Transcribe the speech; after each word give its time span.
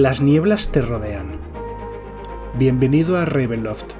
Las 0.00 0.22
nieblas 0.22 0.72
te 0.72 0.80
rodean. 0.80 1.36
Bienvenido 2.54 3.18
a 3.18 3.26
Ravenloft. 3.26 3.92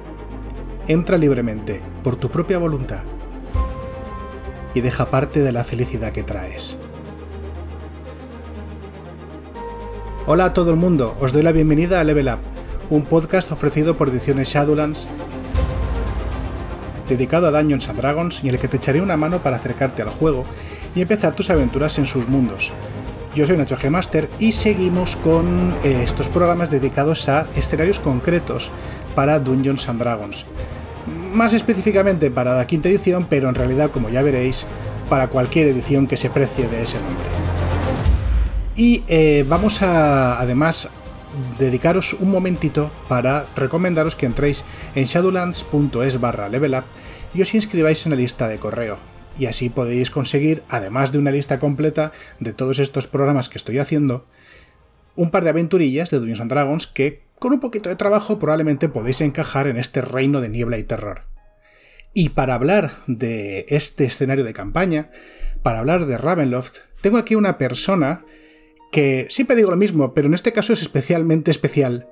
Entra 0.87 1.15
libremente, 1.19 1.79
por 2.03 2.15
tu 2.15 2.31
propia 2.31 2.57
voluntad, 2.57 3.03
y 4.73 4.81
deja 4.81 5.11
parte 5.11 5.41
de 5.41 5.51
la 5.51 5.63
felicidad 5.63 6.11
que 6.11 6.23
traes. 6.23 6.79
Hola 10.25 10.45
a 10.45 10.53
todo 10.55 10.71
el 10.71 10.77
mundo, 10.77 11.15
os 11.21 11.33
doy 11.33 11.43
la 11.43 11.51
bienvenida 11.51 11.99
a 11.99 12.03
Level 12.03 12.29
Up, 12.29 12.39
un 12.89 13.03
podcast 13.03 13.51
ofrecido 13.51 13.95
por 13.95 14.09
Ediciones 14.09 14.51
Shadowlands 14.51 15.07
dedicado 17.07 17.45
a 17.45 17.51
Dungeons 17.51 17.89
and 17.89 17.99
Dragons 17.99 18.43
y 18.43 18.49
en 18.49 18.55
el 18.55 18.59
que 18.59 18.67
te 18.67 18.77
echaré 18.77 19.01
una 19.01 19.17
mano 19.17 19.43
para 19.43 19.57
acercarte 19.57 20.01
al 20.01 20.09
juego 20.09 20.45
y 20.95 21.01
empezar 21.03 21.35
tus 21.35 21.51
aventuras 21.51 21.99
en 21.99 22.07
sus 22.07 22.27
mundos. 22.27 22.73
Yo 23.33 23.47
soy 23.47 23.55
Nacho 23.55 23.77
G 23.77 23.89
Master 23.89 24.29
y 24.39 24.51
seguimos 24.51 25.15
con 25.15 25.73
eh, 25.85 26.01
estos 26.03 26.27
programas 26.27 26.69
dedicados 26.69 27.29
a 27.29 27.47
escenarios 27.55 27.99
concretos 27.99 28.71
para 29.15 29.39
Dungeons 29.39 29.87
and 29.87 30.01
Dragons. 30.01 30.45
Más 31.33 31.53
específicamente 31.53 32.29
para 32.29 32.57
la 32.57 32.67
quinta 32.67 32.89
edición, 32.89 33.25
pero 33.29 33.47
en 33.47 33.55
realidad, 33.55 33.89
como 33.89 34.09
ya 34.09 34.21
veréis, 34.21 34.65
para 35.07 35.27
cualquier 35.27 35.67
edición 35.67 36.07
que 36.07 36.17
se 36.17 36.29
precie 36.29 36.67
de 36.67 36.81
ese 36.83 36.97
nombre. 36.97 37.25
Y 38.75 39.03
eh, 39.07 39.45
vamos 39.47 39.81
a, 39.81 40.37
además, 40.37 40.89
dedicaros 41.57 42.13
un 42.13 42.31
momentito 42.31 42.91
para 43.07 43.45
recomendaros 43.55 44.17
que 44.17 44.25
entréis 44.25 44.65
en 44.93 45.05
shadowlands.es 45.05 46.19
barra 46.19 46.49
level 46.49 46.75
up 46.75 46.83
y 47.33 47.41
os 47.41 47.53
inscribáis 47.55 48.05
en 48.05 48.09
la 48.09 48.17
lista 48.17 48.49
de 48.49 48.59
correo. 48.59 49.10
Y 49.39 49.45
así 49.45 49.69
podéis 49.69 50.11
conseguir, 50.11 50.63
además 50.69 51.11
de 51.11 51.17
una 51.17 51.31
lista 51.31 51.59
completa 51.59 52.11
de 52.39 52.53
todos 52.53 52.79
estos 52.79 53.07
programas 53.07 53.49
que 53.49 53.57
estoy 53.57 53.79
haciendo, 53.79 54.25
un 55.15 55.31
par 55.31 55.43
de 55.43 55.49
aventurillas 55.49 56.09
de 56.11 56.17
Dungeons 56.17 56.41
and 56.41 56.51
Dragons 56.51 56.87
que, 56.87 57.23
con 57.39 57.53
un 57.53 57.59
poquito 57.59 57.89
de 57.89 57.95
trabajo, 57.95 58.39
probablemente 58.39 58.89
podéis 58.89 59.21
encajar 59.21 59.67
en 59.67 59.77
este 59.77 60.01
reino 60.01 60.41
de 60.41 60.49
niebla 60.49 60.77
y 60.77 60.83
terror. 60.83 61.23
Y 62.13 62.29
para 62.29 62.55
hablar 62.55 62.91
de 63.07 63.65
este 63.69 64.05
escenario 64.05 64.43
de 64.43 64.53
campaña, 64.53 65.11
para 65.63 65.79
hablar 65.79 66.05
de 66.05 66.17
Ravenloft, 66.17 66.77
tengo 67.01 67.17
aquí 67.17 67.35
una 67.35 67.57
persona 67.57 68.25
que 68.91 69.27
siempre 69.29 69.55
digo 69.55 69.71
lo 69.71 69.77
mismo, 69.77 70.13
pero 70.13 70.27
en 70.27 70.33
este 70.33 70.51
caso 70.51 70.73
es 70.73 70.81
especialmente 70.81 71.49
especial, 71.51 72.07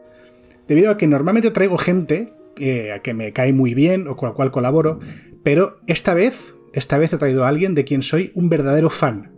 debido 0.68 0.92
a 0.92 0.98
que 0.98 1.08
normalmente 1.08 1.52
traigo 1.52 1.78
gente 1.78 2.34
eh, 2.58 2.94
a 2.94 3.00
que 3.00 3.14
me 3.14 3.34
cae 3.34 3.54
muy 3.54 3.74
bien 3.74 4.08
o 4.08 4.16
con 4.16 4.30
la 4.30 4.36
cual 4.36 4.52
colaboro, 4.52 5.00
pero 5.44 5.80
esta 5.88 6.14
vez, 6.14 6.54
esta 6.74 6.98
vez 6.98 7.14
he 7.14 7.18
traído 7.18 7.46
a 7.46 7.48
alguien 7.48 7.76
de 7.76 7.86
quien 7.86 8.04
soy 8.04 8.32
un 8.36 8.50
verdadero 8.50 8.90
fan. 8.90 9.32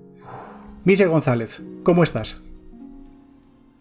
Michel 0.84 1.10
González, 1.10 1.62
¿cómo 1.84 2.04
estás? 2.04 2.42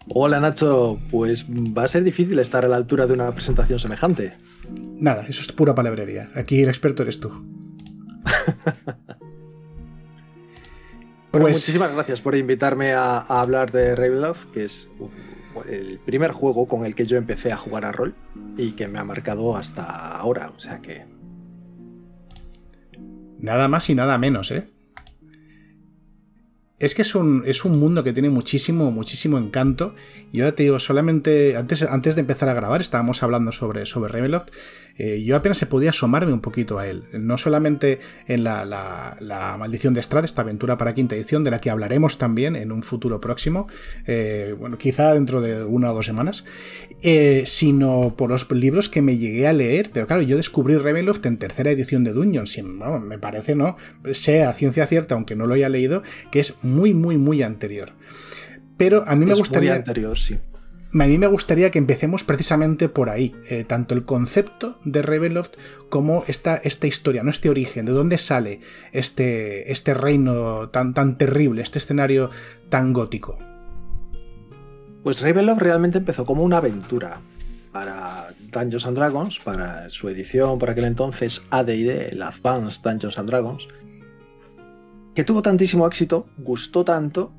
Hola 0.07 0.39
Nacho, 0.39 0.99
pues 1.11 1.47
va 1.49 1.83
a 1.83 1.87
ser 1.87 2.03
difícil 2.03 2.39
estar 2.39 2.65
a 2.65 2.67
la 2.67 2.75
altura 2.75 3.07
de 3.07 3.13
una 3.13 3.31
presentación 3.33 3.79
semejante. 3.79 4.33
Nada, 4.97 5.25
eso 5.27 5.41
es 5.41 5.51
pura 5.51 5.75
palabrería. 5.75 6.29
Aquí 6.35 6.61
el 6.61 6.69
experto 6.69 7.03
eres 7.03 7.19
tú. 7.19 7.31
Pues 11.31 11.43
muchísimas 11.43 11.93
gracias 11.93 12.19
por 12.19 12.35
invitarme 12.35 12.91
a, 12.91 13.19
hablar 13.19 13.71
de 13.71 13.95
Ravenloft, 13.95 14.51
que 14.51 14.65
es 14.65 14.91
el 15.69 15.97
primer 16.05 16.31
juego 16.33 16.67
con 16.67 16.85
el 16.85 16.93
que 16.93 17.05
yo 17.05 17.15
empecé 17.15 17.53
a 17.53 17.57
jugar 17.57 17.85
a 17.85 17.93
rol 17.93 18.13
y 18.57 18.71
que 18.71 18.89
me 18.89 18.99
ha 18.99 19.05
marcado 19.05 19.55
hasta 19.55 20.17
ahora. 20.17 20.51
O 20.57 20.59
sea 20.59 20.81
que. 20.81 21.05
Nada 23.41 23.67
más 23.67 23.89
y 23.89 23.95
nada 23.95 24.17
menos, 24.17 24.51
¿eh? 24.51 24.69
Es 26.81 26.95
que 26.95 27.03
es 27.03 27.13
un, 27.13 27.43
es 27.45 27.63
un 27.63 27.79
mundo 27.79 28.03
que 28.03 28.11
tiene 28.11 28.31
muchísimo, 28.31 28.89
muchísimo 28.89 29.37
encanto. 29.37 29.93
Y 30.31 30.39
yo 30.39 30.51
te 30.53 30.63
digo, 30.63 30.79
solamente 30.79 31.55
antes, 31.55 31.83
antes 31.83 32.15
de 32.15 32.21
empezar 32.21 32.49
a 32.49 32.55
grabar 32.55 32.81
estábamos 32.81 33.21
hablando 33.21 33.51
sobre, 33.51 33.85
sobre 33.85 34.11
Ravenloft 34.11 34.49
eh, 34.97 35.23
yo 35.23 35.35
apenas 35.35 35.57
se 35.57 35.65
podía 35.65 35.91
asomarme 35.91 36.33
un 36.33 36.41
poquito 36.41 36.79
a 36.79 36.87
él. 36.87 37.03
No 37.13 37.37
solamente 37.37 37.99
en 38.27 38.43
la, 38.43 39.17
Maldición 39.57 39.93
de 39.93 40.01
Strad, 40.01 40.25
esta 40.25 40.41
aventura 40.41 40.77
para 40.77 40.93
quinta 40.93 41.15
edición, 41.15 41.43
de 41.43 41.51
la 41.51 41.61
que 41.61 41.69
hablaremos 41.69 42.17
también 42.17 42.55
en 42.55 42.71
un 42.71 42.83
futuro 42.83 43.21
próximo, 43.21 43.67
eh, 44.05 44.55
bueno, 44.57 44.77
quizá 44.77 45.13
dentro 45.13 45.41
de 45.41 45.63
una 45.63 45.91
o 45.91 45.95
dos 45.95 46.05
semanas, 46.05 46.45
eh, 47.01 47.43
sino 47.45 48.15
por 48.17 48.29
los 48.29 48.49
libros 48.51 48.89
que 48.89 49.01
me 49.01 49.17
llegué 49.17 49.47
a 49.47 49.53
leer. 49.53 49.89
Pero 49.93 50.07
claro, 50.07 50.21
yo 50.21 50.37
descubrí 50.37 50.77
Ravenloft 50.77 51.25
en 51.25 51.37
tercera 51.37 51.71
edición 51.71 52.03
de 52.03 52.13
Dungeons. 52.13 52.57
Y, 52.57 52.63
me 52.63 53.17
parece, 53.17 53.55
¿no? 53.55 53.77
Sea 54.11 54.53
ciencia 54.53 54.87
cierta, 54.87 55.15
aunque 55.15 55.35
no 55.35 55.47
lo 55.47 55.53
haya 55.53 55.69
leído, 55.69 56.03
que 56.31 56.39
es 56.39 56.55
muy, 56.63 56.93
muy, 56.93 57.17
muy 57.17 57.43
anterior. 57.43 57.89
Pero 58.77 59.03
a 59.07 59.15
mí 59.15 59.25
me 59.25 59.35
gustaría. 59.35 59.71
Muy 59.71 59.79
anterior, 59.79 60.17
sí 60.17 60.39
a 60.93 61.05
mí 61.05 61.17
me 61.17 61.27
gustaría 61.27 61.71
que 61.71 61.79
empecemos 61.79 62.23
precisamente 62.23 62.89
por 62.89 63.09
ahí, 63.09 63.33
eh, 63.49 63.63
tanto 63.63 63.95
el 63.95 64.03
concepto 64.03 64.77
de 64.83 65.01
Ravenloft 65.01 65.53
como 65.89 66.23
esta, 66.27 66.57
esta, 66.57 66.87
historia, 66.87 67.23
no 67.23 67.29
este 67.29 67.49
origen, 67.49 67.85
de 67.85 67.93
dónde 67.93 68.17
sale 68.17 68.59
este, 68.91 69.71
este 69.71 69.93
reino 69.93 70.69
tan, 70.69 70.93
tan 70.93 71.17
terrible, 71.17 71.61
este 71.61 71.79
escenario 71.79 72.29
tan 72.69 72.91
gótico. 72.91 73.37
Pues 75.03 75.21
Ravenloft 75.21 75.61
realmente 75.61 75.97
empezó 75.99 76.25
como 76.25 76.43
una 76.43 76.57
aventura 76.57 77.21
para 77.71 78.27
Dungeons 78.51 78.85
and 78.85 78.97
Dragons, 78.97 79.39
para 79.39 79.89
su 79.89 80.09
edición 80.09 80.59
por 80.59 80.69
aquel 80.69 80.85
entonces 80.85 81.41
AD&D, 81.51 82.09
el 82.09 82.21
Advanced 82.21 82.81
Dungeons 82.83 83.17
and 83.17 83.29
Dragons, 83.29 83.67
que 85.15 85.23
tuvo 85.23 85.41
tantísimo 85.41 85.87
éxito, 85.87 86.25
gustó 86.37 86.83
tanto, 86.83 87.33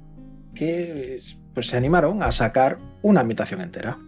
que 0.55 1.21
pues 1.55 1.67
se 1.67 1.77
animaron 1.77 2.23
a 2.23 2.33
sacar 2.33 2.79
una 3.03 3.21
ambientación 3.21 3.61
entera. 3.61 3.99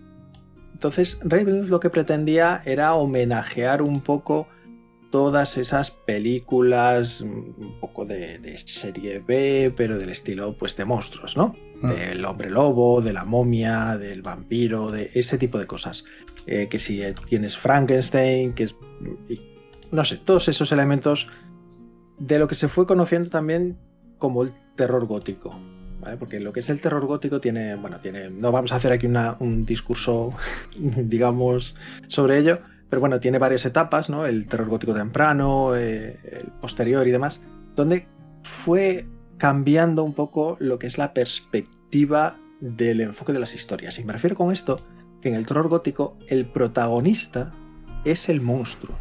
Entonces, 0.72 1.18
Ravenloft 1.22 1.70
lo 1.70 1.80
que 1.80 1.90
pretendía 1.90 2.62
era 2.64 2.94
homenajear 2.94 3.82
un 3.82 4.00
poco 4.00 4.48
todas 5.10 5.56
esas 5.58 5.92
películas, 5.92 7.20
un 7.20 7.76
poco 7.80 8.04
de, 8.04 8.58
serie 8.58 9.20
B, 9.20 9.72
pero 9.76 9.96
del 9.96 10.10
estilo 10.10 10.58
pues 10.58 10.76
de 10.76 10.84
monstruos, 10.84 11.36
¿no? 11.36 11.54
Ah. 11.82 11.92
Del 11.92 12.24
hombre 12.24 12.50
lobo, 12.50 13.00
de 13.00 13.12
la 13.12 13.24
momia, 13.24 13.96
del 13.96 14.22
vampiro, 14.22 14.90
de 14.90 15.10
ese 15.14 15.38
tipo 15.38 15.58
de 15.58 15.66
cosas. 15.66 16.04
Eh, 16.46 16.66
que 16.68 16.78
si 16.78 17.00
tienes 17.28 17.56
Frankenstein, 17.56 18.54
que 18.54 18.64
es... 18.64 18.74
no 19.92 20.04
sé, 20.04 20.16
todos 20.16 20.48
esos 20.48 20.72
elementos 20.72 21.28
de 22.18 22.38
lo 22.38 22.48
que 22.48 22.56
se 22.56 22.68
fue 22.68 22.86
conociendo 22.86 23.30
también 23.30 23.78
como 24.18 24.42
el 24.42 24.52
terror 24.76 25.06
gótico. 25.06 25.56
Porque 26.18 26.40
lo 26.40 26.52
que 26.52 26.60
es 26.60 26.70
el 26.70 26.80
terror 26.80 27.06
gótico 27.06 27.40
tiene, 27.40 27.74
bueno, 27.76 28.00
tiene, 28.00 28.30
no 28.30 28.52
vamos 28.52 28.72
a 28.72 28.76
hacer 28.76 28.92
aquí 28.92 29.06
un 29.06 29.64
discurso, 29.66 30.34
digamos, 30.76 31.76
sobre 32.08 32.38
ello, 32.38 32.58
pero 32.88 33.00
bueno, 33.00 33.20
tiene 33.20 33.38
varias 33.38 33.64
etapas, 33.64 34.08
¿no? 34.08 34.26
El 34.26 34.46
terror 34.46 34.68
gótico 34.68 34.94
temprano, 34.94 35.74
eh, 35.74 36.18
el 36.30 36.52
posterior 36.60 37.06
y 37.08 37.10
demás, 37.10 37.40
donde 37.74 38.06
fue 38.42 39.06
cambiando 39.38 40.04
un 40.04 40.14
poco 40.14 40.56
lo 40.60 40.78
que 40.78 40.86
es 40.86 40.98
la 40.98 41.12
perspectiva 41.12 42.38
del 42.60 43.00
enfoque 43.00 43.32
de 43.32 43.40
las 43.40 43.54
historias. 43.54 43.98
Y 43.98 44.04
me 44.04 44.12
refiero 44.12 44.36
con 44.36 44.52
esto 44.52 44.80
que 45.20 45.28
en 45.28 45.34
el 45.34 45.46
terror 45.46 45.68
gótico 45.68 46.16
el 46.28 46.46
protagonista 46.46 47.52
es 48.04 48.28
el 48.28 48.40
monstruo. 48.40 48.96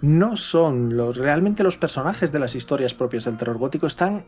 No 0.00 0.36
son 0.36 0.96
los 0.96 1.16
realmente 1.16 1.62
los 1.62 1.76
personajes 1.76 2.32
de 2.32 2.38
las 2.38 2.54
historias 2.54 2.94
propias 2.94 3.24
del 3.24 3.36
terror 3.36 3.58
gótico 3.58 3.86
están 3.86 4.24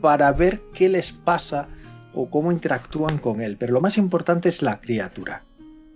para 0.00 0.32
ver 0.32 0.62
qué 0.72 0.88
les 0.88 1.12
pasa 1.12 1.68
o 2.14 2.30
cómo 2.30 2.52
interactúan 2.52 3.18
con 3.18 3.40
él. 3.40 3.56
Pero 3.58 3.74
lo 3.74 3.80
más 3.80 3.98
importante 3.98 4.48
es 4.48 4.62
la 4.62 4.80
criatura. 4.80 5.44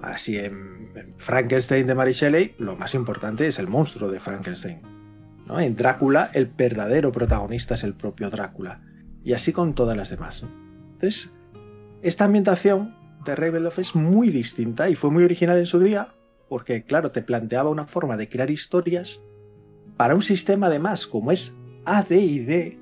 Así 0.01 0.39
en, 0.39 1.15
Frankenstein 1.19 1.87
de 1.87 1.95
Mary 1.95 2.13
Shelley, 2.13 2.55
lo 2.59 2.77
más 2.77 2.95
importante 2.95 3.47
es 3.47 3.59
el 3.59 3.69
monstruo 3.69 4.11
de 4.11 4.21
Frankenstein. 4.21 4.81
¿no? 5.47 5.61
En 5.61 5.77
Drácula, 5.77 6.31
el 6.35 6.47
verdadero 6.47 7.13
protagonista 7.13 7.75
es 7.75 7.85
el 7.85 7.95
propio 7.95 8.31
Drácula. 8.31 8.83
Y 9.23 9.35
así 9.35 9.53
con 9.53 9.75
todas 9.75 9.97
las 9.97 10.11
demás. 10.11 10.45
Entonces, 10.93 11.33
esta 12.03 12.25
ambientación 12.25 12.95
de 13.25 13.37
Ravenloft 13.37 13.79
es 13.79 13.95
muy 13.95 14.31
distinta 14.31 14.89
y 14.89 14.95
fue 14.95 15.11
muy 15.11 15.25
original 15.25 15.59
en 15.59 15.67
su 15.67 15.79
día, 15.79 16.15
porque, 16.49 16.85
claro, 16.85 17.11
te 17.11 17.23
planteaba 17.23 17.71
una 17.71 17.87
forma 17.87 18.17
de 18.17 18.29
crear 18.29 18.51
historias 18.51 19.21
para 19.97 20.15
un 20.15 20.23
sistema 20.23 20.69
además 20.69 21.07
como 21.07 21.31
es 21.31 21.55
AD&D, 21.85 22.79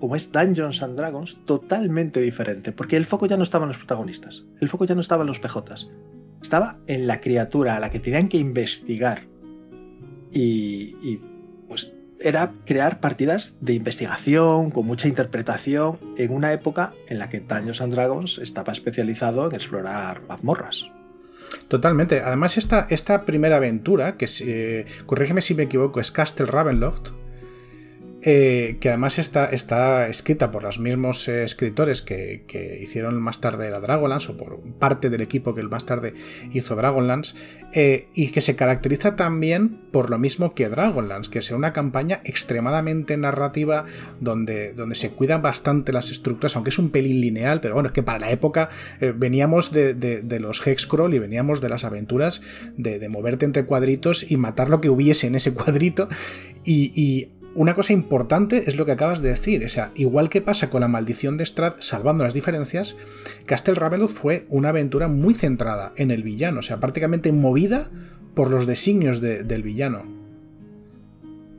como 0.00 0.16
es 0.16 0.32
Dungeons 0.32 0.82
and 0.82 0.96
Dragons, 0.96 1.38
totalmente 1.44 2.20
diferente, 2.20 2.72
porque 2.72 2.96
el 2.96 3.06
foco 3.06 3.26
ya 3.26 3.36
no 3.36 3.42
estaba 3.42 3.64
en 3.64 3.68
los 3.68 3.78
protagonistas, 3.78 4.44
el 4.60 4.68
foco 4.68 4.84
ya 4.84 4.94
no 4.94 5.00
estaba 5.00 5.22
en 5.22 5.28
los 5.28 5.38
PJs, 5.38 5.88
estaba 6.40 6.78
en 6.86 7.06
la 7.06 7.20
criatura 7.20 7.76
a 7.76 7.80
la 7.80 7.90
que 7.90 8.00
tenían 8.00 8.28
que 8.28 8.38
investigar. 8.38 9.26
Y, 10.32 11.20
pues 11.68 11.92
era 12.20 12.52
crear 12.64 13.00
partidas 13.00 13.56
de 13.60 13.74
investigación 13.74 14.70
con 14.70 14.86
mucha 14.86 15.08
interpretación 15.08 15.98
en 16.16 16.32
una 16.32 16.52
época 16.52 16.92
en 17.08 17.18
la 17.18 17.28
que 17.28 17.40
Dungeons 17.40 17.80
and 17.80 17.94
Dragons 17.94 18.38
estaba 18.38 18.72
especializado 18.72 19.46
en 19.46 19.54
explorar 19.54 20.22
mazmorras. 20.28 20.86
Totalmente. 21.68 22.20
Además, 22.20 22.56
esta, 22.56 22.86
esta 22.90 23.24
primera 23.24 23.56
aventura, 23.56 24.16
que 24.16 24.86
corrígeme 25.06 25.40
si 25.40 25.54
me 25.54 25.64
equivoco, 25.64 26.00
es 26.00 26.10
Castle 26.10 26.46
Ravenloft, 26.46 27.10
eh, 28.26 28.78
que 28.80 28.88
además 28.88 29.18
está, 29.18 29.44
está, 29.44 30.08
escrita 30.08 30.50
por 30.50 30.62
los 30.62 30.78
mismos 30.78 31.28
eh, 31.28 31.44
escritores 31.44 32.00
que, 32.00 32.42
hicieron 32.80 33.20
más 33.20 33.42
tarde 33.42 33.68
la 33.68 33.80
Dragonlance, 33.80 34.32
o 34.32 34.36
por 34.38 34.60
parte 34.78 35.10
del 35.10 35.20
equipo 35.20 35.54
que 35.54 35.62
más 35.64 35.84
tarde 35.84 36.14
hizo 36.50 36.74
Dragonlance, 36.74 37.36
eh, 37.74 38.08
y 38.14 38.28
que 38.28 38.40
se 38.40 38.56
caracteriza 38.56 39.14
también 39.14 39.76
por 39.90 40.08
lo 40.08 40.18
mismo 40.18 40.54
que 40.54 40.70
Dragonlance, 40.70 41.30
que 41.30 41.40
es 41.40 41.50
una 41.50 41.74
campaña 41.74 42.22
extremadamente 42.24 43.18
narrativa, 43.18 43.84
donde, 44.20 44.72
donde 44.72 44.94
se 44.94 45.10
cuidan 45.10 45.42
bastante 45.42 45.92
las 45.92 46.10
estructuras, 46.10 46.56
aunque 46.56 46.70
es 46.70 46.78
un 46.78 46.88
pelín 46.88 47.20
lineal, 47.20 47.60
pero 47.60 47.74
bueno, 47.74 47.88
es 47.88 47.92
que 47.92 48.02
para 48.02 48.18
la 48.18 48.30
época 48.30 48.70
veníamos 49.16 49.70
de, 49.70 50.24
los 50.40 50.66
Hexcrawl 50.66 51.12
y 51.12 51.18
veníamos 51.18 51.60
de 51.60 51.68
las 51.68 51.84
aventuras 51.84 52.40
de, 52.78 52.98
de 52.98 53.08
moverte 53.10 53.44
entre 53.44 53.66
cuadritos 53.66 54.30
y 54.30 54.38
matar 54.38 54.70
lo 54.70 54.80
que 54.80 54.88
hubiese 54.88 55.26
en 55.26 55.34
ese 55.34 55.52
cuadrito, 55.52 56.08
y 56.64 57.33
una 57.54 57.74
cosa 57.74 57.92
importante 57.92 58.64
es 58.66 58.76
lo 58.76 58.84
que 58.84 58.92
acabas 58.92 59.22
de 59.22 59.28
decir, 59.28 59.64
o 59.64 59.68
sea, 59.68 59.92
igual 59.94 60.28
que 60.28 60.42
pasa 60.42 60.70
con 60.70 60.80
la 60.80 60.88
maldición 60.88 61.36
de 61.36 61.46
Strad, 61.46 61.74
salvando 61.78 62.24
las 62.24 62.34
diferencias, 62.34 62.96
Castle 63.46 63.74
Ravenloft 63.74 64.16
fue 64.16 64.46
una 64.48 64.70
aventura 64.70 65.08
muy 65.08 65.34
centrada 65.34 65.92
en 65.96 66.10
el 66.10 66.22
villano, 66.22 66.60
o 66.60 66.62
sea, 66.62 66.80
prácticamente 66.80 67.30
movida 67.32 67.90
por 68.34 68.50
los 68.50 68.66
designios 68.66 69.20
del 69.20 69.62
villano. 69.62 70.02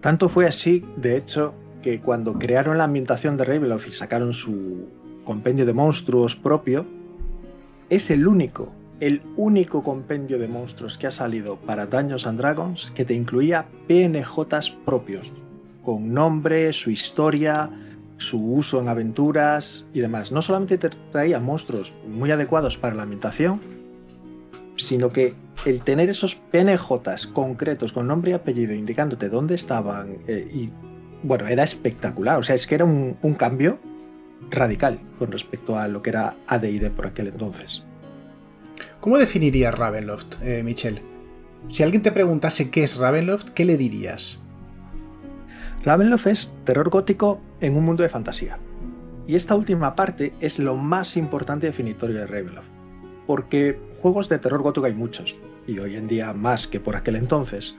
Tanto 0.01 0.27
fue 0.27 0.47
así, 0.47 0.83
de 0.97 1.17
hecho, 1.17 1.55
que 1.81 2.01
cuando 2.01 2.37
crearon 2.37 2.77
la 2.77 2.83
ambientación 2.83 3.37
de 3.37 3.45
Ravenloft 3.45 3.87
y 3.87 3.91
sacaron 3.91 4.33
su 4.33 4.89
compendio 5.23 5.65
de 5.65 5.73
monstruos 5.73 6.35
propio, 6.35 6.85
es 7.89 8.11
el 8.11 8.27
único, 8.27 8.73
el 8.99 9.21
único 9.37 9.83
compendio 9.83 10.39
de 10.39 10.47
monstruos 10.47 10.97
que 10.97 11.07
ha 11.07 11.11
salido 11.11 11.59
para 11.61 11.85
Dungeons 11.85 12.27
and 12.27 12.39
Dragons 12.39 12.91
que 12.93 13.05
te 13.05 13.13
incluía 13.13 13.67
PNJs 13.87 14.71
propios, 14.85 15.31
con 15.85 16.11
nombre, 16.11 16.73
su 16.73 16.89
historia, 16.89 17.69
su 18.17 18.53
uso 18.53 18.81
en 18.81 18.89
aventuras 18.89 19.87
y 19.93 19.99
demás. 19.99 20.31
No 20.31 20.41
solamente 20.41 20.77
te 20.77 20.89
traía 21.11 21.39
monstruos 21.39 21.93
muy 22.07 22.31
adecuados 22.31 22.77
para 22.77 22.95
la 22.95 23.03
ambientación, 23.03 23.61
sino 24.75 25.11
que 25.11 25.33
el 25.65 25.81
tener 25.81 26.09
esos 26.09 26.35
PNJs 26.35 27.27
concretos 27.27 27.93
con 27.93 28.07
nombre 28.07 28.31
y 28.31 28.33
apellido 28.33 28.73
indicándote 28.73 29.29
dónde 29.29 29.55
estaban 29.55 30.17
eh, 30.27 30.47
y 30.53 30.69
bueno, 31.23 31.47
era 31.47 31.63
espectacular. 31.63 32.39
O 32.39 32.43
sea, 32.43 32.55
es 32.55 32.67
que 32.67 32.75
era 32.75 32.85
un, 32.85 33.15
cambio 33.37 33.79
radical 34.51 34.99
con 35.17 35.31
respecto 35.31 35.77
a 35.77 35.87
lo 35.87 36.01
que 36.01 36.11
era 36.11 36.35
ADD 36.47 36.91
por 36.91 37.07
aquel 37.07 37.27
entonces. 37.27 37.83
¿Cómo 38.99 39.17
definirías 39.17 39.73
Ravenloft, 39.73 40.41
eh, 40.43 40.61
Michelle? 40.63 41.01
Si 41.69 41.83
alguien 41.83 42.01
te 42.01 42.11
preguntase 42.11 42.69
qué 42.69 42.83
es 42.83 42.97
Ravenloft, 42.97 43.49
¿qué 43.49 43.65
le 43.65 43.77
dirías? 43.77 44.44
Ravenloft 45.85 46.25
es 46.25 46.57
terror 46.63 46.89
gótico 46.89 47.39
en 47.61 47.77
un 47.77 47.85
mundo 47.85 48.01
de 48.01 48.09
fantasía. 48.09 48.57
Y 49.27 49.35
esta 49.35 49.55
última 49.55 49.95
parte 49.95 50.33
es 50.39 50.57
lo 50.57 50.75
más 50.75 51.15
importante 51.15 51.67
y 51.67 51.69
definitorio 51.69 52.17
de 52.17 52.25
Ravenloft. 52.25 52.69
Porque 53.27 53.79
juegos 54.01 54.27
de 54.27 54.39
terror 54.39 54.63
gótico 54.63 54.87
hay 54.87 54.95
muchos, 54.95 55.35
y 55.67 55.77
hoy 55.77 55.95
en 55.95 56.07
día 56.07 56.33
más 56.33 56.67
que 56.67 56.79
por 56.79 56.95
aquel 56.95 57.17
entonces. 57.17 57.75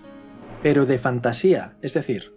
Pero 0.62 0.86
de 0.86 1.00
fantasía, 1.00 1.76
es 1.82 1.94
decir, 1.94 2.32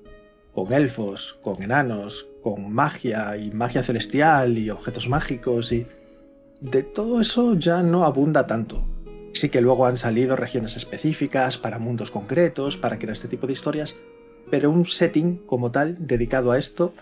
con 0.55 0.73
elfos, 0.73 1.37
con 1.43 1.61
enanos, 1.61 2.27
con 2.41 2.73
magia 2.73 3.37
y 3.37 3.51
magia 3.51 3.83
celestial 3.83 4.57
y 4.57 4.71
objetos 4.71 5.07
mágicos 5.07 5.71
y... 5.71 5.85
De 6.61 6.81
todo 6.81 7.21
eso 7.21 7.53
ya 7.53 7.83
no 7.83 8.05
abunda 8.05 8.47
tanto. 8.47 8.83
Sí 9.33 9.49
que 9.49 9.61
luego 9.61 9.85
han 9.85 9.97
salido 9.97 10.35
regiones 10.35 10.75
específicas 10.77 11.59
para 11.59 11.77
mundos 11.77 12.09
concretos, 12.09 12.75
para 12.75 12.97
crear 12.97 13.13
este 13.13 13.27
tipo 13.27 13.45
de 13.45 13.53
historias, 13.53 13.95
pero 14.49 14.71
un 14.71 14.85
setting 14.85 15.37
como 15.45 15.71
tal 15.71 15.95
dedicado 15.99 16.51
a 16.51 16.57
esto 16.57 16.93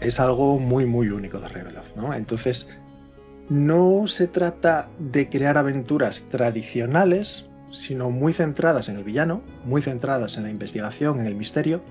es 0.00 0.20
algo 0.20 0.58
muy 0.58 0.86
muy 0.86 1.08
único 1.08 1.40
de 1.40 1.48
Ravenloft, 1.48 1.96
¿no? 1.96 2.14
Entonces, 2.14 2.68
no 3.48 4.06
se 4.06 4.28
trata 4.28 4.88
de 4.98 5.28
crear 5.28 5.58
aventuras 5.58 6.22
tradicionales, 6.30 7.46
sino 7.72 8.10
muy 8.10 8.32
centradas 8.32 8.88
en 8.88 8.96
el 8.96 9.04
villano, 9.04 9.42
muy 9.64 9.82
centradas 9.82 10.36
en 10.36 10.44
la 10.44 10.50
investigación, 10.50 11.20
en 11.20 11.26
el 11.26 11.34
misterio, 11.34 11.82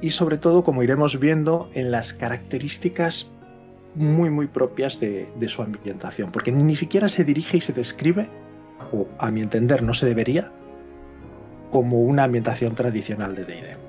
y 0.00 0.10
sobre 0.10 0.36
todo, 0.36 0.64
como 0.64 0.82
iremos 0.82 1.18
viendo, 1.18 1.70
en 1.72 1.90
las 1.90 2.12
características 2.12 3.30
muy 3.94 4.28
muy 4.28 4.48
propias 4.48 5.00
de, 5.00 5.26
de 5.36 5.48
su 5.48 5.62
ambientación, 5.62 6.32
porque 6.32 6.52
ni 6.52 6.76
siquiera 6.76 7.08
se 7.08 7.24
dirige 7.24 7.58
y 7.58 7.60
se 7.60 7.72
describe, 7.72 8.28
o 8.92 9.08
a 9.18 9.30
mi 9.30 9.40
entender 9.40 9.82
no 9.82 9.94
se 9.94 10.06
debería, 10.06 10.52
como 11.70 12.00
una 12.02 12.24
ambientación 12.24 12.74
tradicional 12.74 13.34
de 13.34 13.44
D&D. 13.44 13.83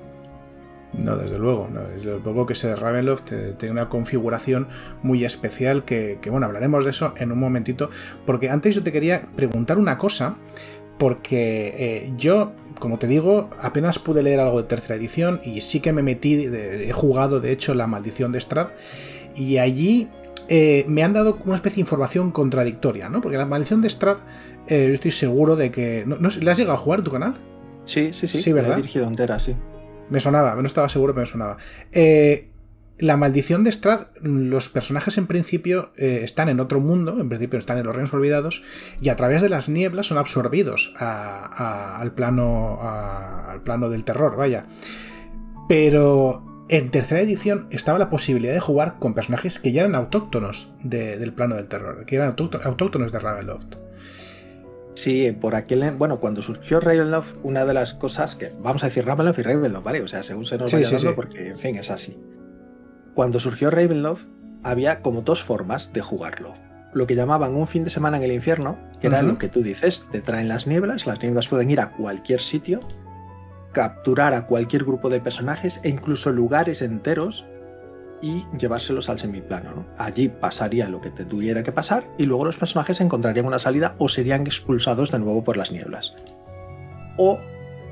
No, 0.92 1.16
desde 1.16 1.38
luego. 1.38 1.68
No. 1.72 1.82
Desde 1.82 2.18
luego 2.18 2.46
que 2.46 2.54
ese 2.54 2.74
Ravenloft 2.74 3.32
tiene 3.58 3.72
una 3.72 3.88
configuración 3.88 4.68
muy 5.02 5.24
especial 5.24 5.84
que, 5.84 6.18
bueno, 6.30 6.46
hablaremos 6.46 6.84
de 6.84 6.90
eso 6.90 7.14
en 7.18 7.32
un 7.32 7.38
momentito. 7.38 7.90
Porque 8.24 8.50
antes 8.50 8.74
yo 8.74 8.82
te 8.82 8.92
quería 8.92 9.28
preguntar 9.36 9.78
una 9.78 9.98
cosa, 9.98 10.36
porque 10.98 11.74
eh, 11.76 12.12
yo, 12.16 12.52
como 12.78 12.98
te 12.98 13.06
digo, 13.06 13.50
apenas 13.60 13.98
pude 13.98 14.22
leer 14.22 14.40
algo 14.40 14.62
de 14.62 14.68
tercera 14.68 14.94
edición 14.94 15.40
y 15.44 15.60
sí 15.60 15.80
que 15.80 15.92
me 15.92 16.02
metí, 16.02 16.46
he 16.46 16.92
jugado 16.92 17.40
de 17.40 17.52
hecho 17.52 17.74
la 17.74 17.86
maldición 17.86 18.32
de 18.32 18.40
Strad 18.40 18.68
y 19.34 19.58
allí 19.58 20.08
eh, 20.48 20.84
me 20.88 21.02
han 21.02 21.12
dado 21.12 21.38
una 21.44 21.56
especie 21.56 21.76
de 21.76 21.80
información 21.82 22.30
contradictoria, 22.30 23.08
¿no? 23.08 23.20
Porque 23.20 23.36
la 23.36 23.46
maldición 23.46 23.82
de 23.82 23.90
Strad, 23.90 24.18
eh, 24.68 24.86
yo 24.88 24.94
estoy 24.94 25.10
seguro 25.10 25.56
de 25.56 25.70
que... 25.70 26.04
¿no, 26.06 26.16
¿Le 26.16 26.50
has 26.50 26.58
llegado 26.58 26.74
a 26.74 26.78
jugar 26.78 27.00
en 27.00 27.04
tu 27.04 27.10
canal? 27.10 27.34
Sí, 27.84 28.12
sí, 28.12 28.26
sí. 28.26 28.40
Sí, 28.40 28.52
¿verdad? 28.52 28.72
he 28.72 28.76
dirigido 28.76 29.06
entera, 29.06 29.38
sí. 29.38 29.54
Me 30.10 30.20
sonaba, 30.20 30.54
no 30.54 30.66
estaba 30.66 30.88
seguro, 30.88 31.12
pero 31.14 31.22
me 31.22 31.30
sonaba. 31.30 31.56
Eh, 31.92 32.50
la 32.98 33.16
maldición 33.16 33.62
de 33.62 33.72
Strad, 33.72 34.06
los 34.22 34.70
personajes 34.70 35.18
en 35.18 35.26
principio 35.26 35.92
eh, 35.96 36.20
están 36.22 36.48
en 36.48 36.60
otro 36.60 36.80
mundo, 36.80 37.20
en 37.20 37.28
principio 37.28 37.58
están 37.58 37.76
en 37.78 37.84
los 37.84 37.94
reinos 37.94 38.14
olvidados, 38.14 38.62
y 39.00 39.10
a 39.10 39.16
través 39.16 39.42
de 39.42 39.50
las 39.50 39.68
nieblas 39.68 40.06
son 40.06 40.16
absorbidos 40.16 40.94
al, 40.96 42.12
plano, 42.12 42.78
al 42.80 43.62
plano 43.62 43.90
del 43.90 44.04
terror, 44.04 44.36
vaya. 44.36 44.66
Pero 45.68 46.64
en 46.68 46.90
tercera 46.90 47.20
edición 47.20 47.68
estaba 47.70 47.98
la 47.98 48.08
posibilidad 48.08 48.54
de 48.54 48.60
jugar 48.60 48.96
con 48.98 49.14
personajes 49.14 49.58
que 49.58 49.72
ya 49.72 49.82
eran 49.82 49.94
autóctonos 49.94 50.72
del 50.82 51.32
plano 51.34 51.56
del 51.56 51.68
terror, 51.68 52.06
que 52.06 52.16
eran 52.16 52.28
autóctonos 52.28 53.12
de 53.12 53.18
Ravenloft. 53.18 53.85
Sí, 54.96 55.30
por 55.30 55.54
aquel. 55.54 55.92
Bueno, 55.92 56.20
cuando 56.20 56.40
surgió 56.40 56.80
Ravenloft, 56.80 57.36
una 57.42 57.64
de 57.66 57.74
las 57.74 57.92
cosas 57.92 58.34
que. 58.34 58.50
Vamos 58.60 58.82
a 58.82 58.86
decir 58.86 59.04
Ravenloft 59.04 59.38
y 59.38 59.42
Ravenloft, 59.42 59.84
¿vale? 59.84 60.02
O 60.02 60.08
sea, 60.08 60.22
según 60.22 60.46
se 60.46 60.56
nos 60.56 60.72
vaya 60.72 60.90
dando, 60.90 61.14
porque, 61.14 61.48
en 61.48 61.58
fin, 61.58 61.76
es 61.76 61.90
así. 61.90 62.18
Cuando 63.14 63.38
surgió 63.38 63.70
Ravenloft, 63.70 64.24
había 64.62 65.02
como 65.02 65.20
dos 65.20 65.42
formas 65.42 65.92
de 65.92 66.00
jugarlo. 66.00 66.54
Lo 66.94 67.06
que 67.06 67.14
llamaban 67.14 67.54
un 67.54 67.66
fin 67.66 67.84
de 67.84 67.90
semana 67.90 68.16
en 68.16 68.22
el 68.22 68.32
infierno, 68.32 68.78
que 69.00 69.08
era 69.08 69.20
lo 69.20 69.36
que 69.36 69.48
tú 69.48 69.62
dices, 69.62 70.06
te 70.12 70.22
traen 70.22 70.48
las 70.48 70.66
nieblas, 70.66 71.06
las 71.06 71.20
nieblas 71.20 71.48
pueden 71.48 71.70
ir 71.70 71.80
a 71.80 71.90
cualquier 71.90 72.40
sitio, 72.40 72.80
capturar 73.72 74.32
a 74.32 74.46
cualquier 74.46 74.84
grupo 74.84 75.10
de 75.10 75.20
personajes 75.20 75.78
e 75.82 75.90
incluso 75.90 76.32
lugares 76.32 76.80
enteros 76.80 77.46
y 78.26 78.44
llevárselos 78.58 79.08
al 79.08 79.20
semiplano. 79.20 79.86
Allí 79.98 80.28
pasaría 80.28 80.88
lo 80.88 81.00
que 81.00 81.10
te 81.10 81.24
tuviera 81.24 81.62
que 81.62 81.70
pasar 81.70 82.08
y 82.18 82.26
luego 82.26 82.44
los 82.44 82.56
personajes 82.56 83.00
encontrarían 83.00 83.46
una 83.46 83.60
salida 83.60 83.94
o 83.98 84.08
serían 84.08 84.42
expulsados 84.42 85.12
de 85.12 85.20
nuevo 85.20 85.44
por 85.44 85.56
las 85.56 85.70
nieblas. 85.70 86.12
O 87.16 87.38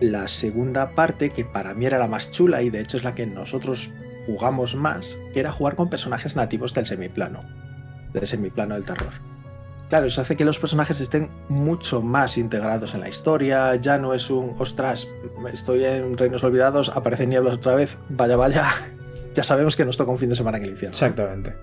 la 0.00 0.26
segunda 0.26 0.90
parte, 0.96 1.30
que 1.30 1.44
para 1.44 1.72
mí 1.74 1.86
era 1.86 1.98
la 1.98 2.08
más 2.08 2.32
chula 2.32 2.62
y 2.62 2.70
de 2.70 2.80
hecho 2.80 2.96
es 2.96 3.04
la 3.04 3.14
que 3.14 3.26
nosotros 3.26 3.92
jugamos 4.26 4.74
más, 4.74 5.16
que 5.32 5.40
era 5.40 5.52
jugar 5.52 5.76
con 5.76 5.88
personajes 5.88 6.34
nativos 6.34 6.74
del 6.74 6.86
semiplano, 6.86 7.44
del 8.12 8.26
semiplano 8.26 8.74
del 8.74 8.84
terror. 8.84 9.12
Claro, 9.88 10.06
eso 10.06 10.20
hace 10.20 10.36
que 10.36 10.44
los 10.44 10.58
personajes 10.58 10.98
estén 10.98 11.30
mucho 11.48 12.02
más 12.02 12.38
integrados 12.38 12.94
en 12.94 13.00
la 13.00 13.08
historia, 13.08 13.76
ya 13.76 13.98
no 13.98 14.14
es 14.14 14.30
un, 14.30 14.56
ostras, 14.58 15.06
estoy 15.52 15.84
en 15.84 16.18
Reinos 16.18 16.42
Olvidados, 16.42 16.88
aparecen 16.88 17.28
nieblas 17.28 17.54
otra 17.54 17.76
vez, 17.76 17.98
vaya, 18.08 18.34
vaya, 18.34 18.72
ya 19.34 19.42
sabemos 19.42 19.76
que 19.76 19.84
nos 19.84 19.96
toca 19.96 20.10
un 20.10 20.18
fin 20.18 20.30
de 20.30 20.36
semana 20.36 20.58
en 20.58 20.64
el 20.64 20.70
infierno. 20.70 20.94
Exactamente. 20.94 21.56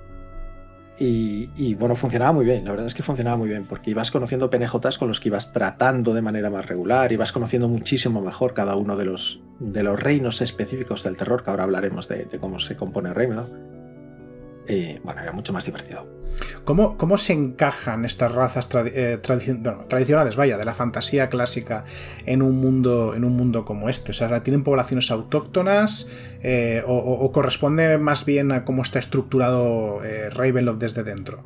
Y, 1.03 1.73
bueno, 1.73 1.95
funcionaba 1.95 2.31
muy 2.31 2.45
bien, 2.45 2.63
la 2.63 2.69
verdad 2.69 2.85
es 2.85 2.93
que 2.93 3.01
funcionaba 3.01 3.35
muy 3.35 3.49
bien, 3.49 3.65
porque 3.65 3.89
ibas 3.89 4.11
conociendo 4.11 4.51
PNJs 4.51 4.99
con 4.99 5.07
los 5.07 5.19
que 5.19 5.29
ibas 5.29 5.51
tratando 5.51 6.13
de 6.13 6.21
manera 6.21 6.51
más 6.51 6.67
regular, 6.67 7.11
ibas 7.11 7.31
conociendo 7.31 7.67
muchísimo 7.67 8.21
mejor 8.21 8.53
cada 8.53 8.75
uno 8.75 8.95
de 8.95 9.05
los, 9.05 9.41
de 9.59 9.81
los 9.81 9.99
reinos 9.99 10.43
específicos 10.43 11.01
del 11.01 11.17
terror, 11.17 11.43
que 11.43 11.49
ahora 11.49 11.63
hablaremos 11.63 12.07
de, 12.07 12.27
cómo 12.39 12.59
se 12.59 12.75
compone 12.75 13.09
el 13.09 13.15
reino. 13.15 13.49
Bueno, 15.03 15.21
era 15.21 15.31
mucho 15.31 15.53
más 15.53 15.65
divertido. 15.65 16.07
¿Cómo, 16.63 16.97
cómo 16.97 17.17
se 17.17 17.33
encajan 17.33 18.05
estas 18.05 18.33
razas 18.33 18.69
eh, 18.73 19.19
tradicionales, 19.21 20.35
vaya, 20.35 20.57
de 20.57 20.65
la 20.65 20.73
fantasía 20.73 21.29
clásica 21.29 21.85
en 22.25 22.41
un 22.41 22.59
mundo, 22.59 23.15
en 23.15 23.23
un 23.23 23.35
mundo 23.35 23.65
como 23.65 23.89
este? 23.89 24.11
O 24.11 24.13
sea, 24.13 24.43
¿tienen 24.43 24.63
poblaciones 24.63 25.11
autóctonas 25.11 26.07
eh, 26.41 26.83
o, 26.85 27.31
corresponde 27.31 27.97
más 27.97 28.25
bien 28.25 28.51
a 28.51 28.63
cómo 28.63 28.81
está 28.81 28.99
estructurado 28.99 30.03
eh, 30.03 30.29
Ravenloft 30.29 30.79
desde 30.79 31.03
dentro? 31.03 31.43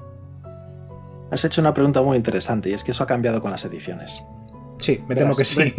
Has 1.31 1.43
hecho 1.43 1.61
una 1.61 1.73
pregunta 1.73 2.01
muy 2.01 2.17
interesante 2.17 2.69
y 2.69 2.73
es 2.73 2.83
que 2.83 2.91
eso 2.91 3.03
ha 3.03 3.07
cambiado 3.07 3.41
con 3.41 3.51
las 3.51 3.65
ediciones. 3.65 4.13
Sí, 4.79 5.03
me 5.07 5.15
temo 5.15 5.35
que 5.35 5.45
sí. 5.45 5.73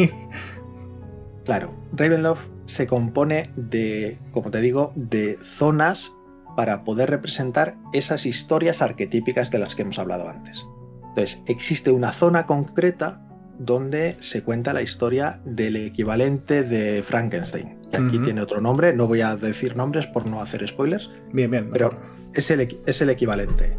Claro, 1.45 1.73
Ravenloft 1.93 2.43
se 2.65 2.89
compone 2.89 3.51
de, 3.55 4.19
como 4.33 4.51
te 4.51 4.61
digo, 4.61 4.93
de 4.97 5.39
zonas 5.45 6.13
para 6.57 6.83
poder 6.85 7.11
representar 7.11 7.77
esas 7.93 8.27
historias 8.27 8.83
arquetípicas 8.83 9.51
de 9.51 9.59
las 9.59 9.77
que 9.77 9.83
hemos 9.83 9.99
hablado 9.99 10.29
antes. 10.29 10.67
Entonces, 11.09 11.43
existe 11.47 11.91
una 11.91 12.13
zona 12.13 12.47
concreta 12.47 13.23
donde 13.59 14.17
se 14.21 14.43
cuenta 14.43 14.73
la 14.73 14.83
historia 14.83 15.41
del 15.45 15.77
equivalente 15.77 16.63
de 16.63 17.03
Frankenstein, 17.03 17.79
que 17.91 17.97
aquí 17.97 18.19
tiene 18.19 18.43
otro 18.43 18.61
nombre, 18.61 18.93
no 18.93 19.07
voy 19.07 19.23
a 19.23 19.37
decir 19.37 19.77
nombres 19.77 20.07
por 20.07 20.27
no 20.27 20.43
hacer 20.43 20.67
spoilers. 20.67 21.11
Bien, 21.33 21.51
bien. 21.51 21.71
Pero 21.73 21.97
es 22.35 22.51
el, 22.51 22.81
es 22.85 23.01
el 23.01 23.11
equivalente. 23.11 23.77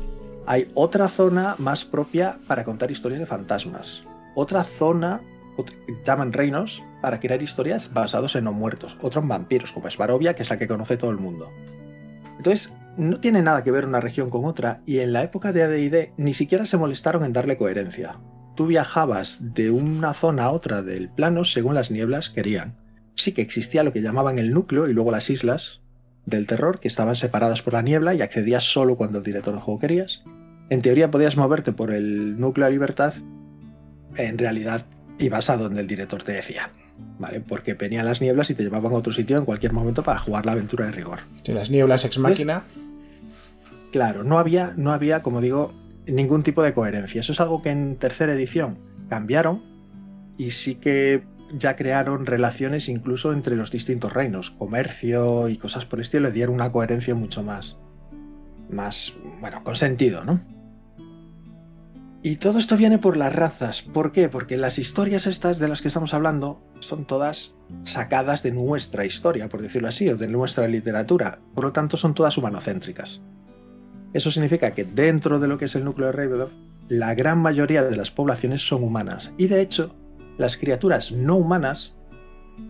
Hay 0.48 0.68
otra 0.74 1.10
zona 1.10 1.56
más 1.58 1.86
propia 1.86 2.40
para 2.48 2.64
contar 2.64 2.90
historias 2.90 3.20
de 3.20 3.26
fantasmas. 3.26 4.02
Otra 4.34 4.64
zona, 4.64 5.22
llaman 6.06 6.34
reinos, 6.34 6.82
para 7.02 7.20
crear 7.20 7.42
historias 7.42 7.94
basados 7.94 8.36
en 8.36 8.46
no 8.46 8.54
muertos. 8.54 8.98
Otro 9.02 9.22
en 9.22 9.28
vampiros, 9.28 9.72
como 9.72 9.88
es 9.88 9.98
Barovia, 9.98 10.34
que 10.36 10.44
es 10.44 10.50
la 10.50 10.58
que 10.58 10.68
conoce 10.68 10.98
todo 10.98 11.12
el 11.12 11.18
mundo. 11.18 11.52
Entonces, 12.38 12.74
no 12.98 13.20
tiene 13.20 13.42
nada 13.42 13.64
que 13.64 13.72
ver 13.72 13.86
una 13.86 14.02
región 14.02 14.30
con 14.30 14.46
otra 14.46 14.82
y 14.86 15.00
en 15.00 15.14
la 15.14 15.24
época 15.24 15.52
de 15.52 15.64
AD&D 15.64 16.14
ni 16.18 16.34
siquiera 16.34 16.66
se 16.66 16.78
molestaron 16.78 17.24
en 17.24 17.34
darle 17.34 17.58
coherencia. 17.58 18.20
Tú 18.56 18.66
viajabas 18.66 19.54
de 19.54 19.70
una 19.70 20.14
zona 20.14 20.46
a 20.46 20.52
otra 20.52 20.82
del 20.82 21.10
plano 21.10 21.46
según 21.46 21.76
las 21.76 21.92
nieblas 21.92 22.32
querían. 22.32 22.76
Sí 23.16 23.34
que 23.34 23.44
existía 23.44 23.84
lo 23.84 23.94
que 23.94 24.02
llamaban 24.02 24.40
el 24.40 24.52
núcleo 24.52 24.88
y 24.88 24.94
luego 24.94 25.12
las 25.12 25.30
islas 25.30 25.82
del 26.26 26.48
terror 26.48 26.80
que 26.80 26.88
estaban 26.88 27.16
separadas 27.16 27.62
por 27.62 27.74
la 27.74 27.84
niebla 27.84 28.16
y 28.16 28.22
accedías 28.22 28.64
solo 28.64 28.98
cuando 28.98 29.20
el 29.20 29.24
director 29.24 29.54
de 29.54 29.62
juego 29.62 29.80
querías. 29.80 30.24
En 30.70 30.82
teoría 30.82 31.12
podías 31.12 31.38
moverte 31.38 31.72
por 31.72 31.92
el 31.92 32.40
núcleo 32.40 32.66
de 32.66 32.74
libertad, 32.74 33.14
en 34.16 34.38
realidad 34.38 34.86
ibas 35.20 35.50
a 35.50 35.58
donde 35.58 35.82
el 35.82 35.88
director 35.88 36.24
te 36.24 36.34
decía. 36.34 36.72
¿Vale? 37.20 37.42
Porque 37.42 37.74
venían 37.74 38.06
las 38.06 38.22
nieblas 38.22 38.50
y 38.50 38.56
te 38.56 38.64
llevaban 38.64 38.92
a 38.94 38.96
otro 38.96 39.14
sitio 39.14 39.38
en 39.38 39.46
cualquier 39.46 39.74
momento 39.74 40.04
para 40.04 40.20
jugar 40.20 40.46
la 40.46 40.54
aventura 40.54 40.86
de 40.86 40.92
rigor. 40.92 41.20
Sí, 41.42 41.54
las 41.54 41.70
nieblas 41.70 42.06
ex 42.06 42.18
máquina. 42.20 42.64
claro, 43.92 44.24
no 44.24 44.40
había, 44.40 44.74
no 44.78 44.92
había, 44.92 45.22
como 45.22 45.42
digo, 45.42 45.74
ningún 46.06 46.44
tipo 46.44 46.64
de 46.64 46.74
coherencia. 46.74 47.22
Eso 47.22 47.32
es 47.32 47.42
algo 47.42 47.62
que 47.62 47.70
en 47.70 47.96
tercera 47.98 48.34
edición 48.34 48.78
cambiaron 49.10 49.64
y 50.38 50.52
sí 50.52 50.76
que 50.76 51.24
ya 51.58 51.76
crearon 51.76 52.26
relaciones 52.26 52.90
incluso 52.90 53.34
entre 53.34 53.56
los 53.56 53.72
distintos 53.72 54.14
reinos, 54.14 54.52
comercio 54.52 55.50
y 55.50 55.58
cosas 55.58 55.86
por 55.86 56.00
el 56.00 56.04
estilo, 56.04 56.28
le 56.28 56.32
dieron 56.32 56.56
una 56.56 56.72
coherencia 56.72 57.16
mucho 57.16 57.44
más, 57.44 57.78
más, 58.70 59.14
bueno, 59.40 59.64
con 59.64 59.76
sentido, 59.76 60.24
¿no? 60.26 60.42
Y 62.24 62.38
todo 62.38 62.58
esto 62.58 62.78
viene 62.78 62.98
por 62.98 63.16
las 63.16 63.34
razas. 63.34 63.82
¿Por 63.82 64.12
qué? 64.12 64.28
Porque 64.28 64.58
las 64.58 64.80
historias 64.80 65.28
estas 65.28 65.60
de 65.60 65.68
las 65.68 65.82
que 65.82 65.88
estamos 65.88 66.14
hablando 66.14 66.62
son 66.80 67.06
todas 67.06 67.54
sacadas 67.84 68.44
de 68.44 68.52
nuestra 68.52 69.06
historia, 69.06 69.50
por 69.50 69.62
decirlo 69.62 69.88
así, 69.88 70.10
o 70.10 70.18
de 70.18 70.28
nuestra 70.28 70.68
literatura. 70.68 71.40
Por 71.54 71.66
lo 71.66 71.72
tanto, 71.72 71.96
son 71.96 72.16
todas 72.16 72.38
humanocéntricas. 72.38 73.22
Eso 74.14 74.32
significa 74.32 74.72
que 74.72 74.84
dentro 74.84 75.40
de 75.40 75.48
lo 75.48 75.58
que 75.58 75.66
es 75.66 75.76
el 75.76 75.86
núcleo 75.86 76.08
de 76.08 76.14
Ravenloft, 76.14 76.54
la 76.90 77.14
gran 77.14 77.40
mayoría 77.40 77.84
de 77.84 77.96
las 77.96 78.12
poblaciones 78.12 78.68
son 78.68 78.84
humanas. 78.84 79.34
Y 79.38 79.48
de 79.48 79.62
hecho, 79.62 79.96
las 80.38 80.58
criaturas 80.58 81.12
no 81.12 81.36
humanas 81.36 81.96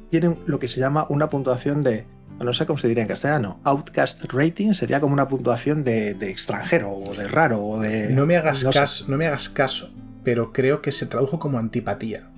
tienen 0.09 0.35
lo 0.45 0.59
que 0.59 0.67
se 0.67 0.79
llama 0.79 1.05
una 1.09 1.29
puntuación 1.29 1.81
de 1.81 2.05
no 2.45 2.53
sé 2.53 2.65
cómo 2.65 2.77
se 2.77 2.87
diría 2.87 3.03
en 3.03 3.07
castellano, 3.07 3.59
outcast 3.63 4.25
rating 4.31 4.73
sería 4.73 4.99
como 4.99 5.13
una 5.13 5.27
puntuación 5.27 5.83
de, 5.83 6.11
extranjero 6.29 6.91
o 6.91 7.15
de 7.15 7.27
raro 7.27 7.63
o 7.63 7.79
de... 7.79 8.09
No 8.09 8.25
me 8.25 8.37
hagas 8.37 8.63
caso, 8.65 9.05
no 9.07 9.17
me 9.17 9.25
hagas 9.25 9.49
caso, 9.49 9.89
pero 10.23 10.53
creo 10.53 10.81
que 10.81 10.91
se 10.91 11.07
tradujo 11.07 11.39
como 11.39 11.57
antipatía. 11.57 12.29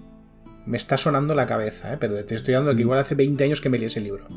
Me 0.66 0.78
está 0.78 0.98
sonando 0.98 1.36
la 1.36 1.48
cabeza, 1.48 1.94
¿eh? 1.94 1.98
pero 2.00 2.24
te 2.24 2.36
estoy 2.36 2.54
dando 2.54 2.72
que 2.72 2.78
mm. 2.78 2.82
igual 2.82 3.00
hace 3.00 3.16
20 3.16 3.44
años 3.44 3.62
que 3.62 3.70
me 3.70 3.78
leí 3.78 3.88
ese 3.88 4.02
libro. 4.02 4.28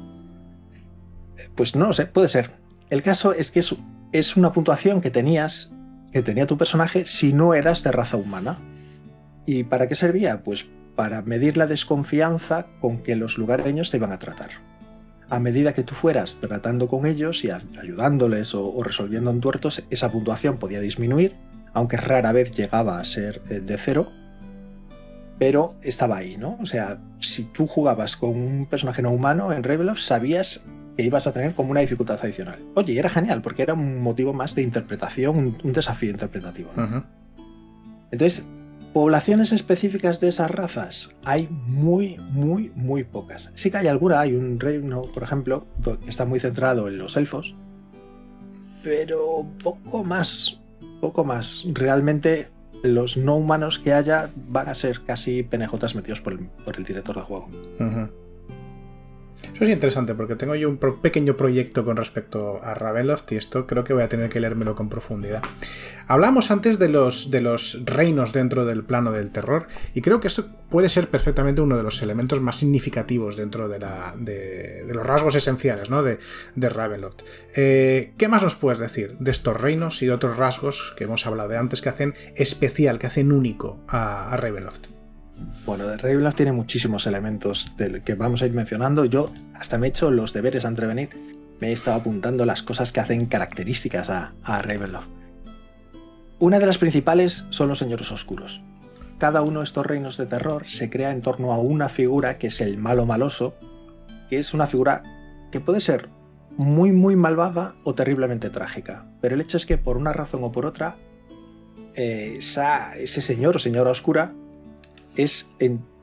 Pues 1.54 1.76
no 1.76 1.86
lo 1.88 1.92
sé, 1.92 2.06
puede 2.06 2.28
ser. 2.28 2.50
El 2.90 3.02
caso 3.02 3.32
es 3.32 3.50
que 3.50 3.60
es, 3.60 3.74
es 4.12 4.36
una 4.36 4.52
puntuación 4.52 5.00
que 5.00 5.10
tenías, 5.10 5.72
que 6.12 6.22
tenía 6.22 6.46
tu 6.46 6.58
personaje 6.58 7.06
si 7.06 7.32
no 7.32 7.54
eras 7.54 7.82
de 7.84 7.92
raza 7.92 8.16
humana. 8.16 8.56
¿Y 9.46 9.64
para 9.64 9.88
qué 9.88 9.94
servía? 9.94 10.42
Pues 10.42 10.66
para 10.96 11.22
medir 11.22 11.56
la 11.56 11.66
desconfianza 11.66 12.66
con 12.80 13.02
que 13.02 13.16
los 13.16 13.38
lugareños 13.38 13.90
te 13.90 13.96
iban 13.98 14.12
a 14.12 14.18
tratar 14.18 14.71
a 15.32 15.40
medida 15.40 15.72
que 15.72 15.82
tú 15.82 15.94
fueras 15.94 16.36
tratando 16.42 16.88
con 16.88 17.06
ellos 17.06 17.42
y 17.42 17.50
ayudándoles 17.50 18.54
o, 18.54 18.82
resolviendo 18.82 19.30
entuertos, 19.30 19.82
esa 19.88 20.12
puntuación 20.12 20.58
podía 20.58 20.78
disminuir, 20.78 21.36
aunque 21.72 21.96
rara 21.96 22.32
vez 22.32 22.52
llegaba 22.52 23.00
a 23.00 23.04
ser 23.04 23.40
eh, 23.48 23.60
de 23.60 23.78
cero, 23.78 24.12
pero 25.38 25.74
estaba 25.80 26.18
ahí, 26.18 26.36
¿no? 26.36 26.58
O 26.60 26.66
sea, 26.66 27.00
si 27.18 27.44
tú 27.44 27.66
jugabas 27.66 28.14
con 28.14 28.36
un 28.36 28.66
personaje 28.66 29.00
no 29.00 29.10
humano 29.10 29.54
en 29.54 29.62
Ravenloft, 29.62 30.02
sabías 30.02 30.62
que 30.98 31.02
ibas 31.02 31.26
a 31.26 31.32
tener 31.32 31.54
como 31.54 31.70
una 31.70 31.80
dificultad 31.80 32.18
adicional. 32.22 32.58
Oye, 32.74 32.98
era 32.98 33.08
genial, 33.08 33.40
porque 33.40 33.62
era 33.62 33.72
un 33.72 34.02
motivo 34.02 34.34
más 34.34 34.54
de 34.54 34.60
interpretación, 34.60 35.56
un, 35.64 35.72
desafío 35.72 36.10
interpretativo. 36.10 36.72
Entonces, 38.10 38.46
Poblaciones 38.92 39.52
específicas 39.52 40.20
de 40.20 40.28
esas 40.28 40.50
razas 40.50 41.14
hay 41.24 41.48
muy, 41.50 42.18
muy, 42.30 42.70
muy 42.74 43.04
pocas. 43.04 43.50
Sí 43.54 43.70
que 43.70 43.78
hay 43.78 43.86
alguna, 43.86 44.20
hay 44.20 44.34
un 44.34 44.60
reino, 44.60 45.02
por 45.02 45.22
ejemplo, 45.22 45.66
que 45.82 46.10
está 46.10 46.26
muy 46.26 46.40
centrado 46.40 46.88
en 46.88 46.98
los 46.98 47.16
elfos, 47.16 47.56
pero 48.82 49.46
poco 49.62 50.04
más, 50.04 50.60
poco 51.00 51.24
más. 51.24 51.64
Realmente 51.72 52.50
los 52.82 53.16
no 53.16 53.36
humanos 53.36 53.78
que 53.78 53.94
haya 53.94 54.30
van 54.48 54.68
a 54.68 54.74
ser 54.74 55.02
casi 55.04 55.42
penejotas 55.42 55.94
metidos 55.94 56.20
por 56.20 56.34
el, 56.34 56.84
director 56.84 57.16
de 57.16 57.22
juego. 57.22 57.48
Eso 59.54 59.64
es 59.64 59.70
interesante 59.70 60.14
porque 60.14 60.36
tengo 60.36 60.54
yo 60.54 60.68
un 60.68 60.78
pequeño 60.78 61.36
proyecto 61.36 61.84
con 61.84 61.96
respecto 61.96 62.60
a 62.62 62.74
Ravenloft 62.74 63.30
y 63.32 63.36
esto 63.36 63.66
creo 63.66 63.84
que 63.84 63.92
voy 63.92 64.02
a 64.02 64.08
tener 64.08 64.28
que 64.30 64.40
leérmelo 64.40 64.74
con 64.74 64.88
profundidad. 64.88 65.42
Hablamos 66.06 66.50
antes 66.50 66.78
de 66.78 66.88
los, 66.88 67.30
de 67.30 67.40
los 67.40 67.84
reinos 67.84 68.32
dentro 68.32 68.64
del 68.64 68.82
plano 68.84 69.12
del 69.12 69.30
terror 69.30 69.68
y 69.94 70.00
creo 70.00 70.20
que 70.20 70.28
esto 70.28 70.46
puede 70.68 70.88
ser 70.88 71.08
perfectamente 71.08 71.60
uno 71.60 71.76
de 71.76 71.82
los 71.82 72.02
elementos 72.02 72.40
más 72.40 72.56
significativos 72.56 73.36
dentro 73.36 73.68
de, 73.68 73.78
la, 73.78 74.14
de, 74.18 74.84
los 74.88 75.06
rasgos 75.06 75.34
esenciales 75.34 75.90
¿no? 75.90 76.02
de, 76.02 76.18
de 76.54 76.68
Ravenloft. 76.68 77.22
Eh, 77.54 78.14
¿Qué 78.16 78.28
más 78.28 78.42
nos 78.42 78.56
puedes 78.56 78.78
decir 78.78 79.16
de 79.18 79.30
estos 79.30 79.60
reinos 79.60 80.02
y 80.02 80.06
de 80.06 80.12
otros 80.12 80.36
rasgos 80.36 80.94
que 80.96 81.04
hemos 81.04 81.26
hablado 81.26 81.50
de 81.50 81.58
antes 81.58 81.82
que 81.82 81.88
hacen 81.88 82.14
especial, 82.36 82.98
que 82.98 83.06
hacen 83.06 83.32
único 83.32 83.84
a, 83.88 84.32
a 84.32 84.36
Ravenloft? 84.36 84.91
Bueno, 85.66 85.86
de 85.86 85.96
Ravenloft 85.96 86.36
tiene 86.36 86.52
muchísimos 86.52 87.06
elementos 87.06 87.72
que 88.04 88.14
vamos 88.14 88.42
a 88.42 88.46
ir 88.46 88.52
mencionando. 88.52 89.04
Yo 89.04 89.30
hasta 89.54 89.78
me 89.78 89.86
he 89.86 89.90
hecho 89.90 90.10
los 90.10 90.32
deberes 90.32 90.64
antes 90.64 90.82
de 90.82 90.88
venir. 90.88 91.08
Me 91.60 91.68
he 91.68 91.72
estado 91.72 91.98
apuntando 91.98 92.44
las 92.44 92.62
cosas 92.62 92.90
que 92.92 93.00
hacen 93.00 93.26
características 93.26 94.10
a, 94.10 94.34
a 94.42 94.62
Ravenloft. 94.62 95.08
Una 96.38 96.58
de 96.58 96.66
las 96.66 96.78
principales 96.78 97.46
son 97.50 97.68
los 97.68 97.78
señores 97.78 98.10
oscuros. 98.10 98.60
Cada 99.18 99.42
uno 99.42 99.60
de 99.60 99.64
estos 99.64 99.86
reinos 99.86 100.16
de 100.16 100.26
terror 100.26 100.66
se 100.66 100.90
crea 100.90 101.12
en 101.12 101.22
torno 101.22 101.52
a 101.52 101.58
una 101.58 101.88
figura 101.88 102.38
que 102.38 102.48
es 102.48 102.60
el 102.60 102.78
malo 102.78 103.06
maloso, 103.06 103.54
que 104.28 104.40
es 104.40 104.52
una 104.52 104.66
figura 104.66 105.04
que 105.52 105.60
puede 105.60 105.80
ser 105.80 106.08
muy 106.56 106.92
muy 106.92 107.16
malvada 107.16 107.74
o 107.84 107.94
terriblemente 107.94 108.50
trágica. 108.50 109.06
Pero 109.20 109.34
el 109.34 109.40
hecho 109.40 109.56
es 109.56 109.66
que 109.66 109.78
por 109.78 109.96
una 109.96 110.12
razón 110.12 110.42
o 110.42 110.52
por 110.52 110.66
otra, 110.66 110.96
eh, 111.94 112.38
ese 112.38 113.20
señor 113.20 113.56
o 113.56 113.58
señora 113.58 113.90
oscura 113.90 114.34
es 115.16 115.50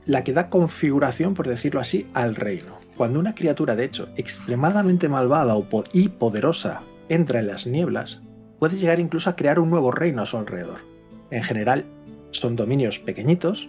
la 0.06 0.24
que 0.24 0.32
da 0.32 0.48
configuración, 0.48 1.34
por 1.34 1.48
decirlo 1.48 1.80
así, 1.80 2.06
al 2.14 2.36
reino. 2.36 2.78
Cuando 2.96 3.18
una 3.18 3.34
criatura, 3.34 3.76
de 3.76 3.84
hecho, 3.84 4.08
extremadamente 4.16 5.08
malvada 5.08 5.54
y 5.92 6.08
poderosa 6.08 6.82
entra 7.08 7.40
en 7.40 7.46
las 7.46 7.66
nieblas, 7.66 8.22
puede 8.58 8.76
llegar 8.76 9.00
incluso 9.00 9.30
a 9.30 9.36
crear 9.36 9.58
un 9.58 9.70
nuevo 9.70 9.90
reino 9.90 10.22
a 10.22 10.26
su 10.26 10.36
alrededor. 10.36 10.80
En 11.30 11.42
general, 11.42 11.84
son 12.30 12.56
dominios 12.56 12.98
pequeñitos, 12.98 13.68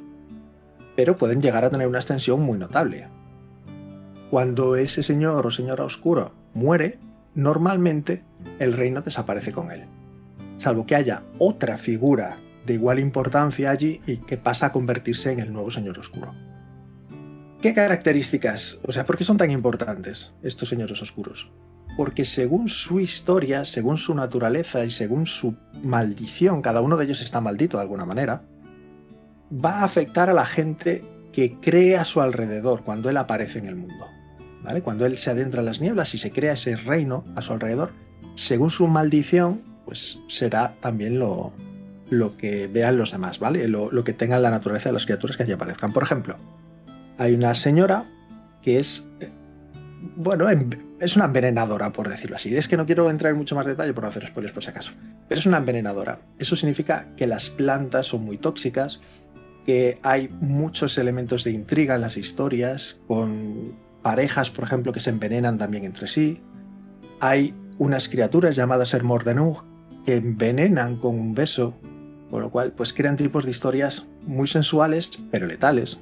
pero 0.95 1.17
pueden 1.17 1.41
llegar 1.41 1.63
a 1.63 1.69
tener 1.69 1.88
una 1.88 2.00
extensión 2.00 2.41
muy 2.41 2.57
notable. 2.57 3.07
Cuando 4.29 4.75
ese 4.75 5.03
señor 5.03 5.48
o 5.48 5.51
señora 5.51 5.83
oscuro 5.83 6.33
muere, 6.53 7.00
normalmente 7.33 8.24
el 8.60 8.74
reino 8.74 9.01
desaparece 9.01 9.51
con 9.51 9.71
él. 9.71 9.86
Salvo 10.57 10.86
que 10.86 10.95
haya 10.95 11.24
otra 11.38 11.77
figura 11.77 12.38
de 12.65 12.74
igual 12.74 13.00
importancia 13.00 13.72
allí 13.72 14.01
y 14.06 14.18
que 14.18 14.38
pasa 14.38 14.68
a 14.68 14.72
convertirse 14.72 15.32
en 15.32 15.39
el 15.39 15.51
nuevo 15.51 15.72
Señor 15.72 15.98
Oscuro. 16.00 16.34
¿Qué 17.62 17.74
características? 17.74 18.80
O 18.88 18.91
sea, 18.91 19.06
¿por 19.06 19.18
qué 19.18 19.24
son 19.24 19.38
tan 19.38 19.51
importantes 19.51 20.32
estos 20.41 20.70
señores 20.70 21.01
oscuros? 21.01 21.51
Porque 21.96 22.25
según 22.25 22.70
su 22.70 23.00
historia, 23.00 23.65
según 23.65 23.98
su 23.98 24.15
naturaleza 24.15 24.84
y 24.84 24.91
según 24.91 25.27
su 25.27 25.56
maldición, 25.84 26.62
cada 26.62 26.82
uno 26.82 26.98
de 26.98 27.06
ellos 27.06 27.22
está 27.22 27.39
maldito 27.41 27.77
de 27.77 27.84
alguna 27.84 28.06
manera, 28.06 28.44
va 29.53 29.80
a 29.80 29.84
afectar 29.84 30.30
a 30.30 30.34
la 30.34 30.46
gente 30.46 31.06
que 31.32 31.60
cree 31.60 31.98
a 31.98 32.06
su 32.06 32.22
alrededor 32.22 32.84
cuando 32.84 33.10
él 33.10 33.18
aparece 33.18 33.60
en 33.60 33.68
el 33.68 33.75
mundo. 33.75 34.08
¿vale? 34.63 34.82
Cuando 34.82 35.06
él 35.06 35.18
se 35.18 35.30
adentra 35.30 35.60
en 35.60 35.65
las 35.65 35.82
nieblas 35.82 36.13
y 36.13 36.18
se 36.18 36.32
crea 36.32 36.53
ese 36.53 36.75
reino 36.75 37.24
a 37.36 37.41
su 37.41 37.53
alrededor, 37.53 37.91
según 38.36 38.70
su 38.70 38.88
maldición, 38.88 39.62
pues 39.86 40.18
será 40.27 40.74
también 40.80 41.20
lo, 41.20 41.51
lo 42.12 42.36
que 42.36 42.68
vean 42.68 42.98
los 42.98 43.13
demás, 43.13 43.39
¿vale? 43.39 43.68
Lo, 43.70 43.89
que 44.03 44.13
tengan 44.13 44.44
la 44.44 44.51
naturaleza 44.51 44.89
de 44.89 44.94
las 44.94 45.06
criaturas 45.06 45.38
que 45.38 45.44
allí 45.44 45.53
aparezcan. 45.53 45.94
Por 45.94 46.03
ejemplo, 46.03 46.36
hay 47.18 47.34
una 47.34 47.56
señora 47.56 48.06
que 48.62 48.80
es, 48.80 49.08
eh, 49.22 49.30
bueno, 50.18 50.46
es 51.00 51.15
una 51.15 51.25
envenenadora, 51.25 51.94
por 51.94 52.10
decirlo 52.10 52.36
así. 52.36 52.53
Es 52.53 52.68
que 52.68 52.75
no 52.75 52.86
quiero 52.86 53.10
entrar 53.10 53.32
en 53.32 53.38
mucho 53.38 53.56
más 53.56 53.65
detalle 53.65 53.94
por 53.94 54.03
no 54.03 54.10
hacer 54.10 54.27
spoilers 54.27 54.53
por 54.53 54.62
si 54.62 54.70
acaso. 54.70 54.91
Pero 55.30 55.39
es 55.39 55.46
una 55.46 55.58
envenenadora. 55.58 56.20
Eso 56.38 56.58
significa 56.58 57.08
que 57.15 57.27
las 57.27 57.50
plantas 57.50 58.08
son 58.08 58.25
muy 58.25 58.38
tóxicas, 58.38 59.00
que 59.65 59.98
hay 60.03 60.27
muchos 60.41 60.98
elementos 60.98 61.46
de 61.46 61.51
intriga 61.51 61.96
en 61.96 62.01
las 62.01 62.18
historias, 62.18 62.98
con 63.08 63.74
parejas, 64.01 64.51
por 64.51 64.65
ejemplo, 64.65 64.91
que 64.91 65.00
se 65.00 65.12
envenenan 65.12 65.58
también 65.58 65.86
entre 65.86 66.08
sí. 66.08 66.41
Hay 67.22 67.53
unas 67.77 68.10
criaturas 68.10 68.58
llamadas 68.58 68.94
Hermordenug 68.94 69.63
que 70.06 70.15
envenenan 70.15 70.98
con 70.98 71.18
un 71.18 71.34
beso, 71.34 71.80
con 72.32 72.42
lo 72.42 72.50
cual 72.50 72.72
pues 72.72 72.94
crean 72.94 73.18
tipos 73.18 73.46
de 73.46 73.52
historias 73.52 74.08
muy 74.26 74.48
sensuales 74.48 75.12
pero 75.30 75.46
letales. 75.46 76.00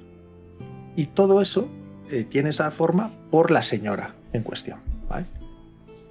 Y 0.96 1.08
todo 1.08 1.42
eso 1.42 1.70
eh, 2.10 2.24
tiene 2.24 2.52
esa 2.52 2.72
forma 2.72 3.12
por 3.32 3.52
la 3.52 3.64
señora 3.64 4.16
en 4.32 4.44
cuestión. 4.44 4.80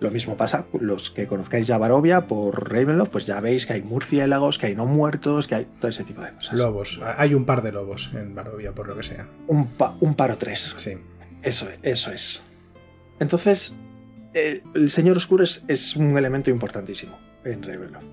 Lo 0.01 0.13
mismo 0.13 0.37
pasa 0.37 0.67
los 0.81 1.11
que 1.11 1.27
conozcáis 1.27 1.67
ya 1.67 1.77
Barovia 1.77 2.29
por 2.29 2.73
Ravenloft, 2.73 3.11
pues 3.11 3.27
ya 3.27 3.41
veis 3.41 3.67
que 3.67 3.73
hay 3.73 3.83
murciélagos, 3.83 4.57
que 4.57 4.67
hay 4.67 4.77
no 4.77 4.87
muertos, 4.87 5.49
que 5.49 5.57
hay 5.57 5.67
todo 5.81 5.89
ese 5.89 6.05
tipo 6.05 6.23
de 6.23 6.31
cosas. 6.31 6.55
Lobos, 6.55 7.01
hay 7.17 7.35
un 7.35 7.45
par 7.45 7.63
de 7.63 7.73
lobos 7.73 8.13
en 8.15 8.33
Barovia, 8.33 8.73
por 8.73 8.87
lo 8.87 8.97
que 8.97 9.03
sea. 9.03 9.27
Un, 9.49 9.69
un 10.01 10.15
par 10.15 10.31
o 10.31 10.39
tres. 10.39 10.75
Sí. 10.77 10.93
Eso, 11.43 11.67
eso 11.83 12.13
es. 12.13 12.45
Entonces, 13.19 13.77
eh, 14.35 14.63
el 14.75 14.91
Señor 14.91 15.17
Oscuro 15.17 15.43
es, 15.43 15.97
un 15.97 16.17
elemento 16.17 16.51
importantísimo 16.51 17.19
en 17.45 17.63
Ravenloft. 17.63 18.05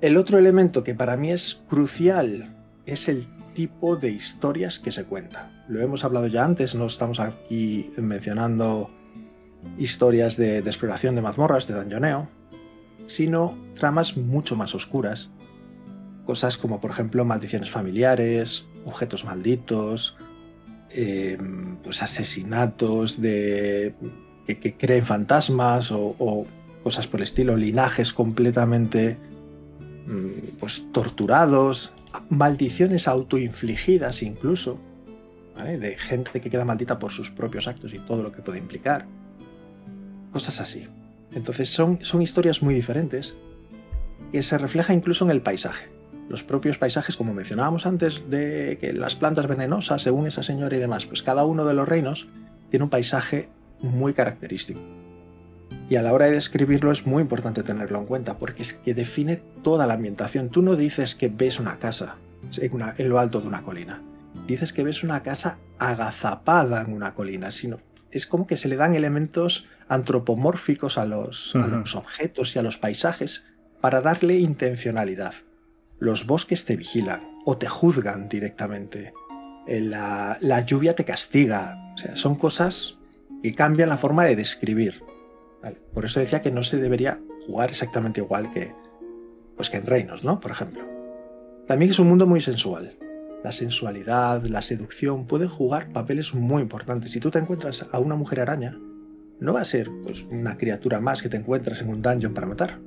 El 0.00 0.18
otro 0.18 0.38
elemento 0.38 0.84
que 0.84 0.94
para 0.94 1.16
mí 1.16 1.30
es 1.30 1.62
crucial 1.68 2.54
es 2.84 3.08
el 3.08 3.26
tipo 3.54 3.96
de 3.96 4.10
historias 4.10 4.78
que 4.78 4.92
se 4.92 5.04
cuentan. 5.04 5.64
Lo 5.68 5.80
hemos 5.80 6.04
hablado 6.04 6.26
ya 6.26 6.44
antes, 6.44 6.74
no 6.74 6.86
estamos 6.86 7.18
aquí 7.18 7.90
mencionando 7.96 8.90
historias 9.78 10.36
de, 10.36 10.58
exploración 10.58 11.14
de 11.14 11.22
mazmorras, 11.22 11.66
de 11.66 11.74
dañoneo, 11.74 12.28
sino 13.06 13.56
tramas 13.74 14.18
mucho 14.18 14.54
más 14.54 14.74
oscuras. 14.74 15.30
Cosas 16.26 16.58
como, 16.58 16.78
por 16.80 16.90
ejemplo, 16.90 17.24
maldiciones 17.24 17.70
familiares, 17.70 18.66
objetos 18.84 19.24
malditos, 19.24 20.16
em, 20.90 21.78
pues 21.78 22.02
asesinatos 22.02 23.20
de, 23.20 23.94
que, 24.46 24.76
creen 24.76 25.06
fantasmas 25.06 25.90
o, 25.90 26.46
cosas 26.82 27.06
por 27.06 27.20
el 27.20 27.24
estilo, 27.24 27.56
linajes 27.56 28.12
completamente 28.12 29.16
pues, 30.60 30.86
torturados, 30.92 31.92
maldiciones 32.28 33.08
autoinfligidas 33.08 34.22
incluso, 34.22 34.78
de 35.56 35.96
gente 35.96 36.40
que 36.40 36.50
queda 36.50 36.64
maldita 36.64 36.98
por 36.98 37.12
sus 37.12 37.30
propios 37.30 37.66
actos 37.66 37.94
y 37.94 37.98
todo 37.98 38.22
lo 38.22 38.30
que 38.30 38.42
puede 38.42 38.58
implicar 38.58 39.06
cosas 40.32 40.60
así. 40.60 40.86
Entonces 41.32 41.70
son, 41.70 41.98
son 42.02 42.20
historias 42.20 42.62
muy 42.62 42.74
diferentes 42.74 43.34
que 44.32 44.42
se 44.42 44.58
refleja 44.58 44.92
incluso 44.92 45.24
en 45.24 45.30
el 45.30 45.40
paisaje. 45.40 45.88
Los 46.28 46.42
propios 46.42 46.76
paisajes, 46.76 47.16
como 47.16 47.32
mencionábamos 47.32 47.86
antes, 47.86 48.28
de 48.28 48.78
que 48.80 48.92
las 48.92 49.14
plantas 49.14 49.46
venenosas, 49.46 50.02
según 50.02 50.26
esa 50.26 50.42
señora 50.42 50.76
y 50.76 50.80
demás, 50.80 51.06
pues 51.06 51.22
cada 51.22 51.44
uno 51.44 51.64
de 51.64 51.72
los 51.72 51.88
reinos 51.88 52.26
tiene 52.68 52.84
un 52.84 52.90
paisaje 52.90 53.48
muy 53.80 54.12
característico. 54.12 54.80
Y 55.88 55.96
a 55.96 56.02
la 56.02 56.12
hora 56.12 56.26
de 56.26 56.32
describirlo 56.32 56.90
es 56.90 57.06
muy 57.06 57.22
importante 57.22 57.62
tenerlo 57.62 57.98
en 57.98 58.06
cuenta, 58.06 58.38
porque 58.38 58.62
es 58.62 58.74
que 58.74 58.94
define 58.94 59.36
toda 59.62 59.86
la 59.86 59.94
ambientación. 59.94 60.50
Tú 60.50 60.62
no 60.62 60.74
dices 60.74 61.14
que 61.14 61.28
ves 61.28 61.60
una 61.60 61.78
casa 61.78 62.16
en, 62.60 62.72
en 62.96 63.08
lo 63.08 63.18
alto 63.18 63.40
de 63.40 63.48
una 63.48 63.62
colina. 63.62 64.02
Dices 64.46 64.72
que 64.72 64.82
ves 64.82 65.02
una 65.02 65.22
casa 65.22 65.58
agazapada 65.78 66.82
en 66.82 66.92
una 66.92 67.14
colina, 67.14 67.50
sino 67.50 67.78
es 68.10 68.26
como 68.26 68.46
que 68.46 68.56
se 68.56 68.68
le 68.68 68.76
dan 68.76 68.94
elementos 68.94 69.66
antropomórficos 69.88 70.98
a 70.98 71.06
los, 71.06 71.54
objetos 71.94 72.56
y 72.56 72.58
a 72.58 72.62
los 72.62 72.78
paisajes 72.78 73.44
para 73.80 74.00
darle 74.00 74.38
intencionalidad. 74.38 75.34
Los 75.98 76.26
bosques 76.26 76.64
te 76.64 76.76
vigilan 76.76 77.22
o 77.44 77.56
te 77.56 77.68
juzgan 77.68 78.28
directamente. 78.28 79.12
Eh, 79.66 79.80
la, 79.80 80.64
lluvia 80.66 80.94
te 80.94 81.04
castiga. 81.04 81.92
O 81.94 81.98
sea, 81.98 82.16
son 82.16 82.36
cosas 82.36 82.98
que 83.42 83.54
cambian 83.54 83.88
la 83.88 83.98
forma 83.98 84.24
de 84.24 84.36
describir. 84.36 85.02
Por 85.74 86.04
eso 86.04 86.20
decía 86.20 86.42
que 86.42 86.50
no 86.50 86.62
se 86.62 86.78
debería 86.78 87.20
jugar 87.46 87.70
exactamente 87.70 88.20
igual 88.20 88.50
que, 88.50 88.74
pues 89.56 89.70
que 89.70 89.78
en 89.78 89.86
Reinos, 89.86 90.24
¿no? 90.24 90.40
Por 90.40 90.50
ejemplo. 90.50 90.84
También 91.66 91.90
es 91.90 91.98
un 91.98 92.08
mundo 92.08 92.26
muy 92.26 92.40
sensual. 92.40 92.96
La 93.42 93.52
sensualidad, 93.52 94.44
la 94.44 94.62
seducción 94.62 95.26
pueden 95.26 95.48
jugar 95.48 95.92
papeles 95.92 96.34
muy 96.34 96.62
importantes. 96.62 97.12
Si 97.12 97.20
tú 97.20 97.30
te 97.30 97.38
encuentras 97.38 97.86
a 97.92 97.98
una 97.98 98.16
mujer 98.16 98.40
araña, 98.40 98.78
no 99.40 99.52
va 99.52 99.60
a 99.60 99.64
ser 99.64 99.90
pues, 100.02 100.22
una 100.24 100.56
criatura 100.56 101.00
más 101.00 101.22
que 101.22 101.28
te 101.28 101.36
encuentras 101.36 101.80
en 101.80 101.88
un 101.88 102.02
dungeon 102.02 102.34
para 102.34 102.46
matar, 102.46 102.80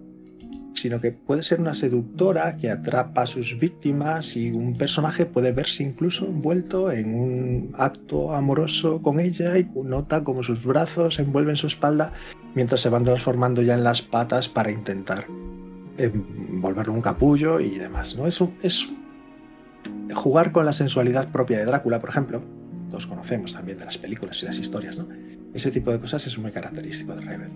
sino 0.74 1.02
que 1.02 1.12
puede 1.12 1.44
ser 1.44 1.60
una 1.60 1.74
seductora 1.74 2.58
que 2.58 2.70
atrapa 2.70 3.24
a 3.24 3.28
sus 3.28 3.60
víctimas 3.60 4.36
y 4.36 4.52
un 4.52 4.76
personaje 4.76 5.26
puede 5.26 5.52
verse 5.52 5.84
incluso 5.84 6.26
envuelto 6.26 6.92
en 6.92 7.14
un 7.16 7.72
acto 7.78 8.34
amoroso 8.34 9.02
con 9.02 9.20
ella 9.20 9.58
y 9.58 9.68
nota 9.84 10.24
como 10.24 10.44
sus 10.44 10.64
brazos 10.64 11.20
envuelven 11.20 11.56
su 11.56 11.68
espalda 11.68 12.14
mientras 12.56 12.82
se 12.82 12.90
van 12.90 13.04
transformando 13.04 13.62
ya 13.62 13.74
en 13.74 13.84
las 13.84 14.02
patas 14.02 14.50
para 14.50 14.72
intentar 14.72 15.26
envolverlo 15.98 16.94
un 16.94 17.02
capullo 17.02 17.60
y 17.60 17.78
demás. 17.78 18.16
¿no? 18.16 18.28
Es, 18.28 18.42
es 18.64 18.90
jugar 20.14 20.52
con 20.52 20.66
la 20.66 20.74
sensualidad 20.74 21.32
propia 21.32 21.58
de 21.60 21.66
Drácula, 21.66 22.00
por 22.00 22.10
ejemplo. 22.10 22.42
Todos 22.90 23.06
conocemos 23.06 23.54
también 23.54 23.78
de 23.78 23.86
las 23.86 23.98
películas 23.98 24.42
y 24.42 24.46
las 24.46 24.58
historias, 24.58 24.98
¿no? 24.98 25.08
Ese 25.54 25.72
tipo 25.72 25.92
de 25.92 26.00
cosas 26.00 26.26
es 26.26 26.38
muy 26.38 26.52
característico 26.52 27.16
de 27.16 27.22
Rebel. 27.22 27.50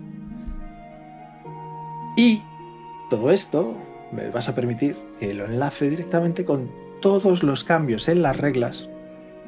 Y 2.16 2.40
todo 3.14 3.30
esto 3.30 3.76
me 4.10 4.28
vas 4.30 4.48
a 4.48 4.56
permitir 4.56 4.98
que 5.20 5.34
lo 5.34 5.44
enlace 5.44 5.88
directamente 5.88 6.44
con 6.44 6.68
todos 7.00 7.44
los 7.44 7.62
cambios 7.62 8.08
en 8.08 8.22
las 8.22 8.36
reglas 8.36 8.88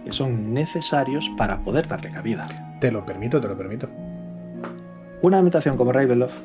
que 0.05 0.13
son 0.13 0.55
necesarios 0.55 1.29
para 1.37 1.65
poder 1.65 1.89
darle 1.89 2.13
cabida. 2.13 2.79
Te 2.81 2.93
lo 2.93 3.05
permito, 3.05 3.41
te 3.41 3.49
lo 3.49 3.59
permito. 3.59 3.89
Una 5.23 5.39
ambientación 5.39 5.77
como 5.77 5.91
Ravenloft, 5.91 6.37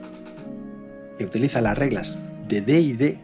que 1.19 1.25
utiliza 1.25 1.61
las 1.61 1.77
reglas 1.77 2.17
de 2.47 2.61
D&D, 2.61 3.19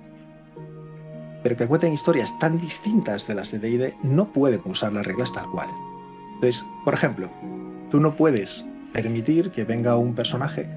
pero 1.42 1.58
que 1.58 1.68
cuentan 1.68 1.94
historias 1.94 2.38
tan 2.38 2.60
distintas 2.60 3.26
de 3.26 3.34
las 3.34 3.52
de 3.52 3.58
D&D, 3.58 3.98
no 4.04 4.32
puede 4.32 4.62
usar 4.64 4.94
las 4.94 5.08
reglas 5.08 5.34
tal 5.34 5.50
cual. 5.50 5.70
Entonces, 6.36 6.64
por 6.86 6.94
ejemplo, 6.94 7.32
Tú 7.90 8.02
no 8.02 8.16
puedes 8.16 8.66
permitir 8.92 9.52
que 9.52 9.64
venga 9.64 9.96
un 9.96 10.14
personaje, 10.14 10.68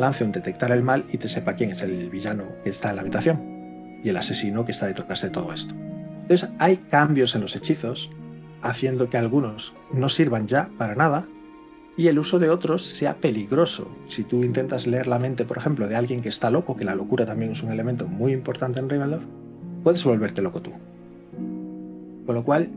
lance 0.00 0.24
un 0.24 0.32
detectar 0.32 0.72
el 0.72 0.82
mal 0.82 1.04
y 1.12 1.18
te 1.18 1.28
sepa 1.28 1.54
quién 1.54 1.70
es 1.70 1.82
el 1.82 2.10
villano 2.10 2.44
que 2.64 2.70
está 2.70 2.90
en 2.90 2.96
la 2.96 3.02
habitación 3.02 4.00
y 4.02 4.08
el 4.08 4.16
asesino 4.16 4.64
que 4.64 4.72
está 4.72 4.86
detrás 4.86 5.22
de 5.22 5.30
todo 5.30 5.52
esto. 5.52 5.74
Entonces 6.22 6.50
hay 6.58 6.78
cambios 6.78 7.34
en 7.34 7.42
los 7.42 7.54
hechizos, 7.54 8.10
haciendo 8.62 9.10
que 9.10 9.18
algunos 9.18 9.74
no 9.92 10.08
sirvan 10.08 10.46
ya 10.46 10.70
para 10.78 10.94
nada 10.94 11.26
y 11.96 12.08
el 12.08 12.18
uso 12.18 12.38
de 12.38 12.50
otros 12.50 12.82
sea 12.86 13.16
peligroso. 13.16 13.94
Si 14.06 14.24
tú 14.24 14.42
intentas 14.42 14.86
leer 14.86 15.06
la 15.06 15.18
mente, 15.18 15.44
por 15.44 15.58
ejemplo, 15.58 15.86
de 15.86 15.96
alguien 15.96 16.22
que 16.22 16.28
está 16.28 16.50
loco, 16.50 16.76
que 16.76 16.84
la 16.84 16.94
locura 16.94 17.26
también 17.26 17.52
es 17.52 17.62
un 17.62 17.70
elemento 17.70 18.08
muy 18.08 18.32
importante 18.32 18.80
en 18.80 18.88
Ravenloft, 18.88 19.24
puedes 19.82 20.04
volverte 20.04 20.40
loco 20.40 20.62
tú. 20.62 20.72
Con 22.24 22.34
lo 22.34 22.44
cual, 22.44 22.70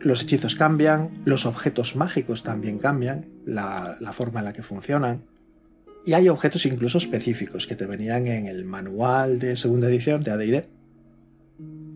los 0.00 0.22
hechizos 0.22 0.54
cambian, 0.54 1.10
los 1.24 1.46
objetos 1.46 1.94
mágicos 1.94 2.42
también 2.42 2.78
cambian, 2.78 3.26
la, 3.44 3.96
forma 4.12 4.40
en 4.40 4.46
la 4.46 4.52
que 4.52 4.62
funcionan. 4.62 5.22
Y 6.08 6.14
hay 6.14 6.30
objetos 6.30 6.64
incluso 6.64 6.96
específicos 6.96 7.66
que 7.66 7.76
te 7.76 7.84
venían 7.84 8.28
en 8.28 8.46
el 8.46 8.64
manual 8.64 9.38
de 9.38 9.58
segunda 9.58 9.88
edición 9.88 10.22
de 10.22 10.30
AD&D, 10.30 10.68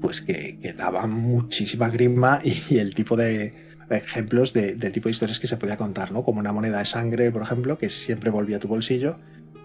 pues 0.02 0.20
que, 0.20 0.74
daban 0.76 1.12
muchísima 1.12 1.88
grima 1.88 2.42
y, 2.44 2.76
el 2.76 2.94
tipo 2.94 3.16
de 3.16 3.54
ejemplos 3.88 4.52
del 4.52 4.92
tipo 4.92 5.08
de 5.08 5.12
historias 5.12 5.40
que 5.40 5.46
se 5.46 5.56
podía 5.56 5.78
contar, 5.78 6.12
¿no? 6.12 6.24
Como 6.24 6.40
una 6.40 6.52
moneda 6.52 6.80
de 6.80 6.84
sangre, 6.84 7.32
por 7.32 7.40
ejemplo, 7.40 7.78
que 7.78 7.88
siempre 7.88 8.28
volvía 8.28 8.58
a 8.58 8.60
tu 8.60 8.68
bolsillo 8.68 9.16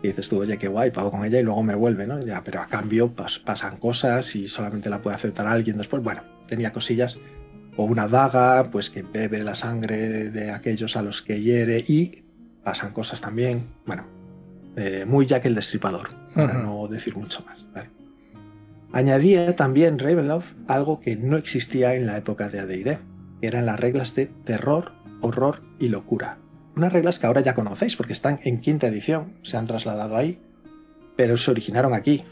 y 0.02 0.08
dices 0.08 0.30
tú, 0.30 0.40
oye, 0.40 0.58
qué 0.58 0.70
guay, 0.70 0.92
pago 0.92 1.12
con 1.12 1.26
ella 1.26 1.42
y 1.42 1.44
luego 1.44 1.62
me 1.64 1.76
vuelve, 1.76 2.08
¿no? 2.08 2.26
Ya, 2.26 2.42
pero 2.42 2.62
a 2.62 2.68
cambio 2.68 3.14
pasan 3.14 3.76
cosas 3.76 4.34
y 4.38 4.48
solamente 4.48 4.90
la 4.90 5.02
puede 5.02 5.18
aceptar 5.18 5.46
alguien 5.46 5.76
después. 5.76 6.02
Bueno, 6.02 6.24
tenía 6.48 6.72
cosillas 6.72 7.20
o 7.76 7.84
una 7.84 8.08
daga, 8.08 8.72
pues 8.72 8.90
que 8.90 9.02
bebe 9.04 9.44
la 9.44 9.56
sangre 9.56 10.30
de, 10.30 10.52
aquellos 10.52 10.96
a 10.96 11.02
los 11.02 11.22
que 11.22 11.42
hiere 11.42 11.84
y 11.86 12.24
pasan 12.64 12.94
cosas 12.94 13.20
también, 13.20 13.64
bueno, 13.86 14.17
eh, 14.78 15.06
muy 15.06 15.26
Jack 15.26 15.46
el 15.46 15.56
Destripador, 15.56 16.10
para 16.36 16.54
no 16.54 16.88
decir 16.88 17.18
mucho 17.18 17.44
más. 17.44 17.66
Añadía 18.94 19.56
también 19.56 19.98
Ravenloft 19.98 20.54
algo 20.68 21.00
que 21.00 21.16
no 21.16 21.36
existía 21.36 21.96
en 21.96 22.06
la 22.06 22.16
época 22.16 22.48
de 22.50 22.60
AD&D, 22.60 23.00
que 23.42 23.48
eran 23.48 23.66
las 23.66 23.80
reglas 23.80 24.14
de 24.14 24.28
terror, 24.28 24.94
horror 25.22 25.62
y 25.80 25.90
locura. 25.90 26.38
Unas 26.76 26.94
reglas 26.94 27.18
que 27.18 27.26
ahora 27.26 27.42
ya 27.42 27.56
conocéis 27.56 27.96
porque 27.96 28.14
están 28.14 28.40
en 28.44 28.62
quinta 28.62 28.86
edición, 28.86 29.34
se 29.42 29.58
han 29.58 29.66
trasladado 29.66 30.16
ahí, 30.16 30.40
pero 31.16 31.38
se 31.38 31.50
originaron 31.50 31.96
aquí. 31.96 32.24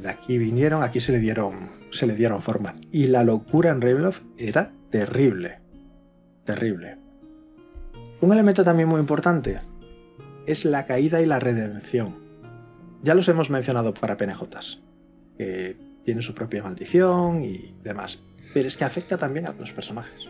de 0.00 0.08
aquí 0.08 0.38
vinieron, 0.38 0.82
aquí 0.82 0.98
se 0.98 1.12
le 1.12 1.20
dieron, 1.20 1.70
se 1.92 2.08
le 2.08 2.16
dieron 2.16 2.42
forma. 2.42 2.74
Y 2.90 3.06
la 3.06 3.22
locura 3.22 3.70
en 3.70 3.80
Ravenloft 3.80 4.22
era 4.38 4.72
terrible. 4.90 5.60
Terrible. 6.44 6.98
Un 8.20 8.32
elemento 8.32 8.64
también 8.64 8.88
muy 8.88 8.98
importante 8.98 9.60
es 10.46 10.64
la 10.64 10.86
caída 10.86 11.20
y 11.20 11.26
la 11.26 11.38
redención. 11.38 12.16
Ya 13.02 13.14
los 13.14 13.28
hemos 13.28 13.50
mencionado 13.50 13.94
para 13.94 14.16
PNJs, 14.16 14.80
que 15.36 15.76
tiene 16.04 16.22
su 16.22 16.34
propia 16.34 16.62
maldición 16.62 17.44
y 17.44 17.74
demás, 17.82 18.22
pero 18.54 18.68
es 18.68 18.76
que 18.76 18.84
afecta 18.84 19.18
también 19.18 19.46
a 19.46 19.52
los 19.52 19.72
personajes. 19.72 20.28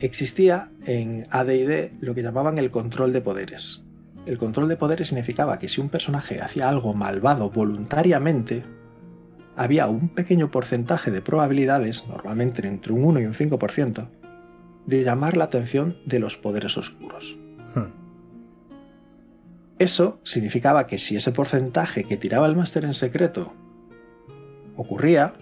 Existía 0.00 0.70
en 0.86 1.26
ADD 1.30 1.92
lo 2.00 2.14
que 2.14 2.22
llamaban 2.22 2.58
el 2.58 2.70
control 2.70 3.12
de 3.12 3.20
poderes. 3.20 3.82
El 4.26 4.38
control 4.38 4.68
de 4.68 4.76
poderes 4.76 5.08
significaba 5.08 5.58
que 5.58 5.68
si 5.68 5.80
un 5.80 5.88
personaje 5.88 6.40
hacía 6.40 6.68
algo 6.68 6.94
malvado 6.94 7.50
voluntariamente, 7.50 8.64
había 9.56 9.86
un 9.86 10.08
pequeño 10.08 10.50
porcentaje 10.50 11.10
de 11.10 11.22
probabilidades, 11.22 12.06
normalmente 12.08 12.66
entre 12.66 12.92
un 12.92 13.04
1 13.04 13.20
y 13.20 13.26
un 13.26 13.34
5%, 13.34 14.08
de 14.86 15.02
llamar 15.02 15.36
la 15.36 15.44
atención 15.44 15.98
de 16.06 16.18
los 16.18 16.36
poderes 16.36 16.76
oscuros. 16.76 17.38
Eso 19.84 20.18
significaba 20.24 20.86
que 20.86 20.96
si 20.96 21.14
ese 21.14 21.30
porcentaje 21.30 22.04
que 22.04 22.16
tiraba 22.16 22.46
el 22.46 22.56
máster 22.56 22.86
en 22.86 22.94
secreto 22.94 23.52
ocurría, 24.76 25.34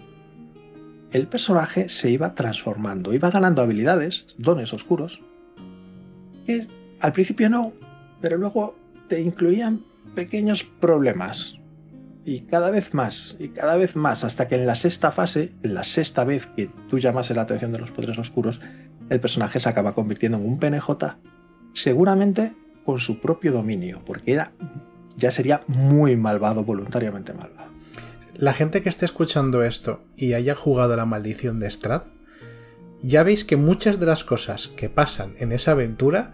el 1.13 1.29
personaje 1.29 1.87
se 1.87 2.11
iba 2.11 2.35
transformando, 2.35 3.13
iba 3.13 3.31
ganando 3.31 3.61
habilidades, 3.61 4.35
dones 4.37 4.73
oscuros, 4.73 5.21
que 6.45 6.67
al 6.99 7.13
principio 7.13 7.49
no, 7.49 7.71
pero 8.19 8.37
luego 8.37 8.75
te 9.07 9.21
incluían 9.21 9.85
pequeños 10.13 10.65
problemas. 10.65 11.55
Y 12.25 12.41
cada 12.41 12.69
vez 12.69 12.93
más, 12.93 13.37
y 13.39 13.47
cada 13.47 13.77
vez 13.77 13.95
más, 13.95 14.25
hasta 14.25 14.49
que 14.49 14.55
en 14.55 14.65
la 14.65 14.75
sexta 14.75 15.13
fase, 15.13 15.53
la 15.61 15.85
sexta 15.85 16.25
vez 16.25 16.47
que 16.47 16.69
tú 16.89 16.99
llamas 16.99 17.29
la 17.29 17.43
atención 17.43 17.71
de 17.71 17.79
los 17.79 17.91
poderes 17.91 18.17
oscuros, 18.17 18.59
el 19.09 19.21
personaje 19.21 19.61
se 19.61 19.69
acaba 19.69 19.95
convirtiendo 19.95 20.37
en 20.37 20.45
un 20.45 20.59
PNJ, 20.59 21.15
seguramente 21.71 22.57
con 22.85 22.99
su 22.99 23.19
propio 23.19 23.51
dominio, 23.51 24.01
porque 24.05 24.33
era, 24.33 24.53
ya 25.17 25.31
sería 25.31 25.61
muy 25.67 26.15
malvado, 26.15 26.63
voluntariamente 26.63 27.33
malvado. 27.33 27.71
La 28.35 28.53
gente 28.53 28.81
que 28.81 28.89
esté 28.89 29.05
escuchando 29.05 29.63
esto 29.63 30.03
y 30.15 30.33
haya 30.33 30.55
jugado 30.55 30.95
la 30.95 31.05
maldición 31.05 31.59
de 31.59 31.69
Strad, 31.69 32.03
ya 33.01 33.23
veis 33.23 33.45
que 33.45 33.57
muchas 33.57 33.99
de 33.99 34.05
las 34.05 34.23
cosas 34.23 34.67
que 34.67 34.89
pasan 34.89 35.33
en 35.37 35.51
esa 35.51 35.71
aventura 35.71 36.31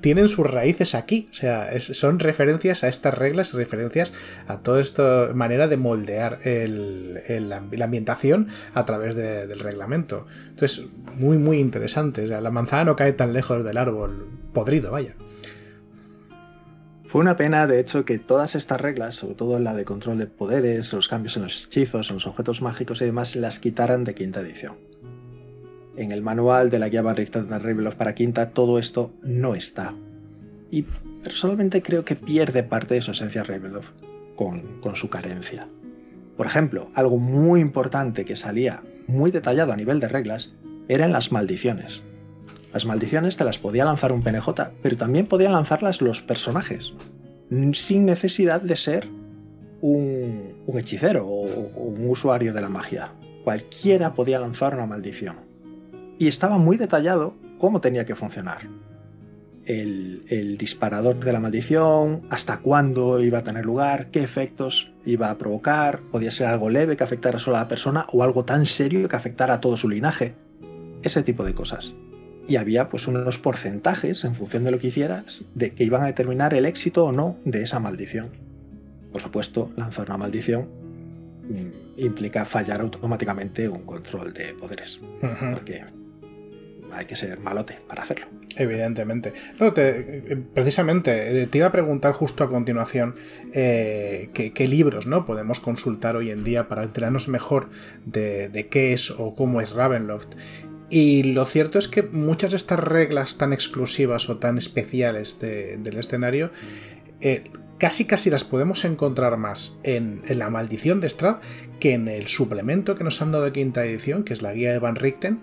tienen 0.00 0.28
sus 0.28 0.48
raíces 0.48 0.94
aquí. 0.94 1.28
O 1.30 1.34
sea, 1.34 1.78
son 1.80 2.18
referencias 2.18 2.84
a 2.84 2.88
estas 2.88 3.14
reglas, 3.14 3.52
referencias 3.52 4.12
a 4.46 4.58
toda 4.58 4.80
esta 4.80 5.30
manera 5.34 5.68
de 5.68 5.76
moldear 5.76 6.40
la, 6.44 7.56
ambientación 7.84 8.48
a 8.74 8.84
través 8.84 9.14
del 9.14 9.58
reglamento. 9.60 10.26
Entonces, 10.48 10.86
muy, 11.14 11.38
muy 11.38 11.58
interesante. 11.58 12.24
O 12.24 12.28
sea, 12.28 12.40
la 12.40 12.50
manzana 12.50 12.84
no 12.84 12.96
cae 12.96 13.12
tan 13.12 13.32
lejos 13.32 13.64
del 13.64 13.76
árbol 13.76 14.28
podrido, 14.52 14.90
vaya. 14.90 15.14
Fue 17.06 17.22
una 17.22 17.38
pena, 17.38 17.66
de 17.66 17.80
hecho, 17.80 18.04
que 18.04 18.18
todas 18.18 18.54
estas 18.54 18.80
reglas, 18.80 19.14
sobre 19.16 19.34
todo 19.34 19.58
la 19.58 19.74
de 19.74 19.86
control 19.86 20.18
de 20.18 20.26
poderes, 20.26 20.92
los 20.92 21.08
cambios 21.08 21.38
en 21.38 21.44
los 21.44 21.64
hechizos, 21.64 22.10
en 22.10 22.16
los 22.16 22.26
objetos 22.26 22.60
mágicos 22.60 23.00
y 23.00 23.06
demás, 23.06 23.34
las 23.34 23.58
quitaran 23.58 24.04
de 24.04 24.14
quinta 24.14 24.40
edición 24.40 24.87
en 25.98 26.12
el 26.12 26.22
manual 26.22 26.70
de 26.70 26.78
la 26.78 26.88
guía 26.88 27.02
Richten 27.02 27.48
de 27.48 27.92
para 27.96 28.14
quinta, 28.14 28.50
todo 28.50 28.78
esto 28.78 29.12
no 29.22 29.54
está. 29.56 29.94
Y 30.70 30.82
personalmente 31.22 31.82
creo 31.82 32.04
que 32.04 32.14
pierde 32.14 32.62
parte 32.62 32.94
de 32.94 33.02
su 33.02 33.10
esencia 33.10 33.42
Ravenloft 33.42 33.90
con, 34.36 34.80
con 34.80 34.94
su 34.94 35.10
carencia. 35.10 35.66
Por 36.36 36.46
ejemplo, 36.46 36.88
algo 36.94 37.18
muy 37.18 37.60
importante 37.60 38.24
que 38.24 38.36
salía 38.36 38.84
muy 39.08 39.32
detallado 39.32 39.72
a 39.72 39.76
nivel 39.76 39.98
de 39.98 40.08
reglas 40.08 40.52
eran 40.88 41.10
las 41.10 41.32
maldiciones. 41.32 42.02
Las 42.72 42.86
maldiciones 42.86 43.36
te 43.36 43.44
las 43.44 43.58
podía 43.58 43.84
lanzar 43.84 44.12
un 44.12 44.22
PNJ, 44.22 44.48
pero 44.80 44.96
también 44.96 45.26
podían 45.26 45.52
lanzarlas 45.52 46.00
los 46.00 46.22
personajes, 46.22 46.92
sin 47.72 48.06
necesidad 48.06 48.60
de 48.60 48.76
ser 48.76 49.08
un 49.80 50.54
hechicero 50.76 51.26
o 51.26 51.42
un 51.42 52.08
usuario 52.08 52.52
de 52.52 52.60
la 52.60 52.68
magia. 52.68 53.12
Cualquiera 53.42 54.12
podía 54.12 54.38
lanzar 54.38 54.74
una 54.74 54.86
maldición 54.86 55.47
y 56.18 56.26
estaba 56.26 56.58
muy 56.58 56.76
detallado 56.76 57.34
cómo 57.58 57.80
tenía 57.80 58.04
que 58.04 58.14
funcionar. 58.14 58.68
El, 59.64 60.56
disparador 60.58 61.20
de 61.20 61.32
la 61.32 61.40
maldición, 61.40 62.22
hasta 62.30 62.58
cuándo 62.58 63.20
iba 63.20 63.40
a 63.40 63.44
tener 63.44 63.66
lugar, 63.66 64.10
qué 64.10 64.22
efectos 64.22 64.92
iba 65.04 65.30
a 65.30 65.36
provocar, 65.36 66.00
podía 66.10 66.30
ser 66.30 66.46
algo 66.46 66.70
leve 66.70 66.96
que 66.96 67.04
afectara 67.04 67.38
solo 67.38 67.58
a 67.58 67.60
la 67.60 67.68
persona 67.68 68.06
o 68.12 68.22
algo 68.22 68.44
tan 68.46 68.64
serio 68.64 69.08
que 69.08 69.16
afectara 69.16 69.54
a 69.54 69.60
todo 69.60 69.76
su 69.76 69.88
linaje, 69.88 70.34
ese 71.02 71.22
tipo 71.22 71.44
de 71.44 71.52
cosas. 71.52 71.92
Y 72.48 72.56
había 72.56 72.88
pues 72.88 73.06
unos 73.08 73.38
porcentajes 73.38 74.24
en 74.24 74.34
función 74.34 74.64
de 74.64 74.70
lo 74.70 74.78
que 74.78 74.88
hicieras 74.88 75.44
de 75.54 75.74
que 75.74 75.84
iban 75.84 76.02
a 76.02 76.06
determinar 76.06 76.54
el 76.54 76.64
éxito 76.64 77.04
o 77.04 77.12
no 77.12 77.36
de 77.44 77.62
esa 77.62 77.78
maldición. 77.78 78.30
Por 79.12 79.20
supuesto, 79.20 79.70
lanzar 79.76 80.06
una 80.06 80.16
maldición 80.16 80.66
mm, 81.46 82.00
implica 82.00 82.46
fallar 82.46 82.80
automáticamente 82.80 83.68
un 83.68 83.82
control 83.82 84.32
de 84.32 84.54
poderes. 84.54 84.98
Porque 85.52 85.84
hay 86.92 87.06
que 87.06 87.16
ser 87.16 87.38
malote 87.40 87.78
para 87.86 88.02
hacerlo. 88.02 88.26
Evidentemente. 88.56 89.32
Eh, 89.60 90.36
precisamente, 90.54 91.42
eh, 91.42 91.46
te 91.46 91.58
iba 91.58 91.68
a 91.68 91.72
preguntar 91.72 92.12
justo 92.12 92.44
a 92.44 92.50
continuación 92.50 93.14
eh, 93.52 94.30
qué, 94.32 94.66
libros 94.66 95.06
¿no? 95.06 95.24
podemos 95.24 95.60
consultar 95.60 96.16
hoy 96.16 96.30
en 96.30 96.44
día 96.44 96.68
para 96.68 96.82
enterarnos 96.82 97.28
mejor 97.28 97.68
de, 98.04 98.68
qué 98.70 98.92
es 98.92 99.10
o 99.10 99.34
cómo 99.34 99.60
es 99.60 99.72
Ravenloft. 99.72 100.34
Y 100.90 101.22
lo 101.22 101.44
cierto 101.44 101.78
es 101.78 101.86
que 101.86 102.02
muchas 102.02 102.50
de 102.52 102.56
estas 102.56 102.80
reglas 102.80 103.36
tan 103.36 103.52
exclusivas 103.52 104.30
o 104.30 104.38
tan 104.38 104.56
especiales 104.56 105.38
del 105.38 105.98
escenario 105.98 106.50
casi 107.78 108.04
casi 108.04 108.30
las 108.30 108.44
podemos 108.44 108.84
encontrar 108.84 109.36
más 109.36 109.78
en, 109.82 110.22
la 110.28 110.50
maldición 110.50 111.00
de 111.00 111.08
Strad 111.08 111.36
que 111.80 111.94
en 111.94 112.08
el 112.08 112.26
suplemento 112.26 112.96
que 112.96 113.04
nos 113.04 113.22
han 113.22 113.32
dado 113.32 113.44
de 113.44 113.52
quinta 113.52 113.84
edición, 113.84 114.24
que 114.24 114.32
es 114.32 114.42
la 114.42 114.52
guía 114.52 114.72
de 114.72 114.78
Van 114.80 114.96
Richten, 114.96 115.40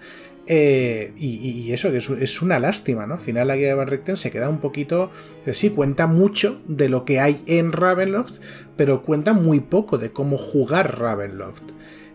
eh, 0.47 1.11
y, 1.17 1.71
eso 1.71 1.89
es, 1.89 2.09
es, 2.09 2.41
una 2.41 2.59
lástima, 2.59 3.07
¿no? 3.07 3.15
Al 3.15 3.21
final 3.21 3.47
la 3.47 3.55
guía 3.55 3.67
de 3.67 3.73
Van 3.73 3.87
Richten 3.87 4.17
se 4.17 4.31
queda 4.31 4.49
un 4.49 4.59
poquito... 4.59 5.11
Eh, 5.45 5.53
sí, 5.53 5.71
cuenta 5.71 6.07
mucho 6.07 6.61
de 6.67 6.89
lo 6.89 7.03
que 7.03 7.19
hay 7.19 7.41
en 7.47 7.71
Ravenloft, 7.71 8.39
pero 8.75 9.01
cuenta 9.01 9.33
muy 9.33 9.59
poco 9.59 9.97
de 9.97 10.11
cómo 10.11 10.37
jugar 10.37 10.99
Ravenloft. 10.99 11.63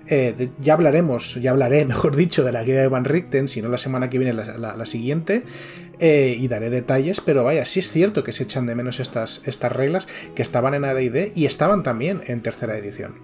Eh, 0.06 0.50
ya 0.60 0.74
hablaremos, 0.74 1.34
ya 1.36 1.50
hablaré, 1.50 1.84
mejor 1.86 2.14
dicho, 2.14 2.44
de 2.44 2.52
la 2.52 2.62
guía 2.62 2.80
de 2.80 2.88
Van 2.88 3.04
Richten, 3.04 3.48
si 3.48 3.62
no 3.62 3.68
la 3.68 3.78
semana 3.78 4.10
que 4.10 4.18
viene 4.18 4.32
la, 4.32 4.86
siguiente, 4.86 5.44
y 6.00 6.48
daré 6.48 6.70
detalles, 6.70 7.20
pero 7.20 7.44
vaya, 7.44 7.66
sí 7.66 7.80
es 7.80 7.92
cierto 7.92 8.24
que 8.24 8.32
se 8.32 8.44
echan 8.44 8.64
de 8.64 8.74
menos 8.74 9.00
estas, 9.00 9.42
estas 9.44 9.70
reglas 9.70 10.08
que 10.34 10.40
estaban 10.40 10.72
en 10.72 10.84
AD&D 10.84 11.32
y 11.34 11.44
estaban 11.44 11.82
también 11.82 12.22
en 12.26 12.40
tercera 12.40 12.78
edición. 12.78 13.16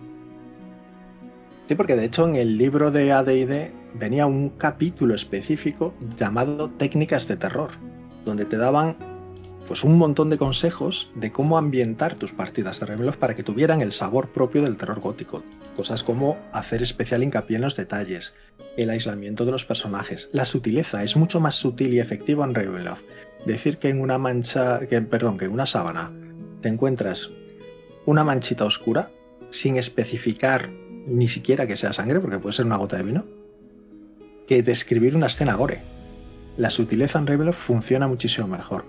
Sí, 1.68 1.74
porque 1.74 1.96
de 1.96 2.04
hecho 2.04 2.28
en 2.28 2.36
el 2.36 2.58
libro 2.58 2.90
de 2.90 3.12
ADD 3.12 3.72
venía 3.98 4.26
un 4.26 4.50
capítulo 4.50 5.14
específico 5.14 5.94
llamado 6.18 6.70
Técnicas 6.70 7.28
de 7.28 7.36
Terror, 7.36 7.72
donde 8.24 8.44
te 8.44 8.56
daban 8.56 8.96
pues 9.66 9.82
un 9.82 9.98
montón 9.98 10.30
de 10.30 10.38
consejos 10.38 11.10
de 11.16 11.32
cómo 11.32 11.58
ambientar 11.58 12.14
tus 12.14 12.32
partidas 12.32 12.78
de 12.78 12.86
Ravenloft 12.86 13.18
para 13.18 13.34
que 13.34 13.42
tuvieran 13.42 13.80
el 13.80 13.92
sabor 13.92 14.30
propio 14.30 14.62
del 14.62 14.76
terror 14.76 15.00
gótico. 15.00 15.42
Cosas 15.76 16.04
como 16.04 16.38
hacer 16.52 16.82
especial 16.82 17.22
hincapié 17.22 17.56
en 17.56 17.62
los 17.62 17.74
detalles, 17.74 18.34
el 18.76 18.90
aislamiento 18.90 19.44
de 19.44 19.52
los 19.52 19.64
personajes, 19.64 20.28
la 20.32 20.44
sutileza, 20.44 21.02
es 21.02 21.16
mucho 21.16 21.40
más 21.40 21.56
sutil 21.56 21.94
y 21.94 22.00
efectivo 22.00 22.44
en 22.44 22.54
Ravenloft. 22.54 23.02
Decir 23.44 23.78
que 23.78 23.88
en 23.88 24.00
una 24.00 24.18
mancha, 24.18 24.86
que, 24.86 25.00
perdón, 25.02 25.36
que 25.36 25.46
en 25.46 25.52
una 25.52 25.66
sábana 25.66 26.12
te 26.60 26.68
encuentras 26.68 27.30
una 28.04 28.22
manchita 28.22 28.64
oscura 28.64 29.10
sin 29.50 29.76
especificar 29.76 30.70
ni 31.06 31.28
siquiera 31.28 31.66
que 31.66 31.76
sea 31.76 31.92
sangre, 31.92 32.20
porque 32.20 32.38
puede 32.38 32.54
ser 32.54 32.66
una 32.66 32.76
gota 32.76 32.96
de 32.96 33.04
vino, 33.04 33.24
que 34.46 34.62
describir 34.62 35.16
una 35.16 35.26
escena 35.26 35.54
gore. 35.54 35.82
La 36.56 36.70
sutileza 36.70 37.18
en 37.18 37.26
Ravenloft 37.26 37.58
funciona 37.58 38.08
muchísimo 38.08 38.46
mejor. 38.46 38.84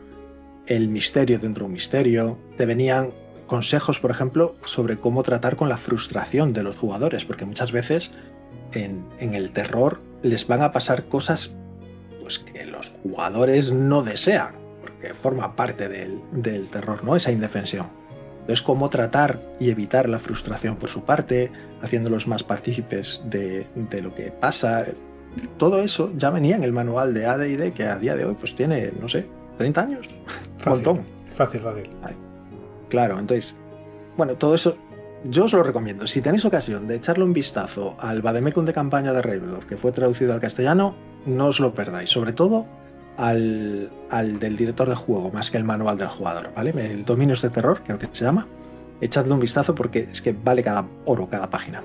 El 0.65 0.89
misterio 0.89 1.39
dentro 1.39 1.63
de 1.63 1.67
un 1.67 1.73
misterio. 1.73 2.37
Te 2.57 2.65
venían 2.65 3.11
consejos, 3.45 3.99
por 3.99 4.11
ejemplo, 4.11 4.55
sobre 4.65 4.97
cómo 4.97 5.23
tratar 5.23 5.55
con 5.55 5.69
la 5.69 5.77
frustración 5.77 6.53
de 6.53 6.63
los 6.63 6.77
jugadores, 6.77 7.25
porque 7.25 7.45
muchas 7.45 7.71
veces 7.71 8.11
en, 8.73 9.05
el 9.19 9.51
terror 9.51 10.01
les 10.21 10.47
van 10.47 10.61
a 10.61 10.71
pasar 10.71 11.05
cosas 11.05 11.55
pues, 12.21 12.39
que 12.39 12.65
los 12.65 12.89
jugadores 13.03 13.71
no 13.71 14.03
desean, 14.03 14.55
porque 14.81 15.13
forma 15.13 15.55
parte 15.55 15.87
del, 15.87 16.19
del 16.31 16.67
terror, 16.67 17.03
¿no? 17.03 17.15
Esa 17.15 17.31
indefensión. 17.31 17.87
Entonces, 18.47 18.63
cómo 18.63 18.89
tratar 18.89 19.41
y 19.59 19.71
evitar 19.71 20.07
la 20.07 20.19
frustración 20.19 20.77
por 20.77 20.89
su 20.89 21.03
parte, 21.03 21.51
haciéndolos 21.81 22.27
más 22.27 22.43
partícipes 22.43 23.21
de, 23.25 23.67
lo 24.01 24.15
que 24.15 24.31
pasa. 24.31 24.85
Todo 25.57 25.81
eso 25.81 26.11
ya 26.15 26.29
venía 26.29 26.55
en 26.55 26.63
el 26.63 26.73
manual 26.73 27.13
de 27.13 27.25
AD&D 27.25 27.73
que 27.73 27.83
a 27.83 27.97
día 27.97 28.15
de 28.15 28.25
hoy 28.25 28.35
pues 28.39 28.55
tiene, 28.55 28.91
no 28.99 29.07
sé, 29.07 29.27
30 29.57 29.81
años. 29.81 30.09
Un 30.65 30.71
montón. 30.71 31.05
Fácil, 31.31 31.61
fácil. 31.61 31.89
Claro, 32.89 33.19
entonces, 33.19 33.57
bueno, 34.15 34.35
todo 34.35 34.55
eso 34.55 34.77
yo 35.23 35.45
os 35.45 35.53
lo 35.53 35.63
recomiendo. 35.63 36.07
Si 36.07 36.21
tenéis 36.21 36.45
ocasión 36.45 36.87
de 36.87 36.95
echarle 36.95 37.23
un 37.23 37.33
vistazo 37.33 37.95
al 37.99 38.21
Bademecum 38.21 38.65
de 38.65 38.73
campaña 38.73 39.13
de 39.13 39.21
Ravenloft, 39.21 39.67
que 39.67 39.77
fue 39.77 39.91
traducido 39.91 40.33
al 40.33 40.39
castellano, 40.39 40.95
no 41.25 41.47
os 41.47 41.59
lo 41.59 41.73
perdáis. 41.73 42.09
Sobre 42.09 42.33
todo 42.33 42.65
al, 43.17 43.91
al, 44.09 44.39
del 44.39 44.55
director 44.55 44.87
de 44.87 44.95
juego 44.95 45.31
más 45.31 45.51
que 45.51 45.57
el 45.57 45.63
manual 45.63 45.97
del 45.97 46.07
jugador, 46.07 46.51
¿vale? 46.55 46.69
El 46.77 47.03
Dominios 47.03 47.41
de 47.41 47.49
Terror, 47.49 47.81
creo 47.83 47.99
que 47.99 48.07
se 48.11 48.23
llama. 48.23 48.47
Echadle 49.01 49.33
un 49.33 49.39
vistazo 49.39 49.75
porque 49.75 50.07
es 50.11 50.21
que 50.21 50.33
vale 50.33 50.63
cada 50.63 50.87
oro 51.05 51.29
cada 51.29 51.49
página. 51.49 51.83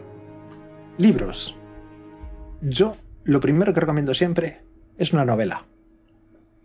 Libros. 0.99 1.57
Yo 2.61 2.97
lo 3.25 3.41
primero 3.41 3.73
que 3.73 3.81
recomiendo 3.81 4.15
siempre 4.15 4.63
es 4.99 5.13
una 5.13 5.25
novela. 5.25 5.67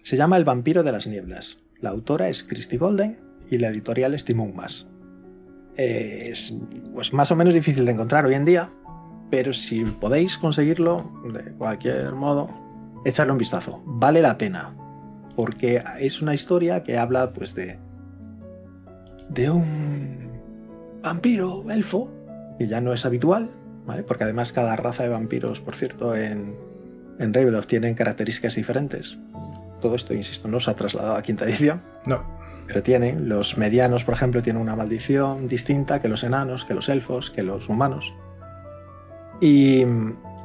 Se 0.04 0.18
llama 0.18 0.38
El 0.38 0.46
vampiro 0.46 0.84
de 0.84 0.92
las 0.92 1.08
nieblas. 1.08 1.60
La 1.80 1.90
autora 1.90 2.30
es 2.30 2.44
Christy 2.44 2.78
Golden 2.78 3.20
y 3.50 3.58
la 3.58 3.70
editorial 3.70 4.14
es 4.14 4.26
Timon 4.26 4.56
Mas. 4.56 4.88
Es 5.76 6.58
pues 6.94 7.14
más 7.14 7.32
o 7.32 7.36
menos 7.36 7.54
difícil 7.54 7.86
de 7.86 7.92
encontrar 7.92 8.26
hoy 8.26 8.34
en 8.34 8.46
día, 8.46 8.72
pero 9.30 9.54
si 9.54 9.84
podéis 9.84 10.38
conseguirlo 10.38 11.12
de 11.32 11.54
cualquier 11.54 12.14
modo, 12.14 12.50
echarle 13.06 13.34
un 13.34 13.38
vistazo. 13.38 13.84
Vale 13.86 14.22
la 14.22 14.38
pena, 14.38 14.76
porque 15.36 15.84
es 16.00 16.22
una 16.22 16.34
historia 16.34 16.84
que 16.84 16.98
habla 16.98 17.32
pues 17.34 17.54
de 17.54 17.80
de 19.30 19.50
un 19.50 20.32
vampiro 21.02 21.70
elfo 21.70 22.10
que 22.58 22.68
ya 22.68 22.82
no 22.82 22.94
es 22.94 23.06
habitual, 23.06 23.52
¿vale? 23.88 24.04
Porque 24.04 24.26
además 24.26 24.54
cada 24.54 24.76
raza 24.76 25.02
de 25.04 25.10
vampiros, 25.10 25.60
por 25.62 25.76
cierto, 25.76 26.16
en 26.16 26.56
en 27.20 27.34
Ravenloft 27.34 27.68
tienen 27.68 27.96
características 27.96 28.56
diferentes. 28.56 29.18
Todo 29.82 29.96
esto, 29.96 30.14
insisto, 30.14 30.48
no 30.48 30.60
se 30.60 30.72
ha 30.72 30.76
trasladado 30.76 31.16
a 31.16 31.22
quinta 31.22 31.46
edición. 31.46 31.82
No. 32.06 32.24
Pero 32.68 32.84
tienen, 32.84 33.30
los 33.30 33.58
medianos, 33.58 34.04
por 34.04 34.14
ejemplo, 34.14 34.42
tienen 34.42 34.62
una 34.62 34.76
maldición 34.76 35.48
distinta 35.48 36.02
que 36.02 36.10
los 36.10 36.24
enanos, 36.24 36.66
que 36.66 36.74
los 36.74 36.90
elfos, 36.90 37.32
que 37.32 37.44
los 37.44 37.70
humanos. 37.70 38.14
Y 39.40 39.86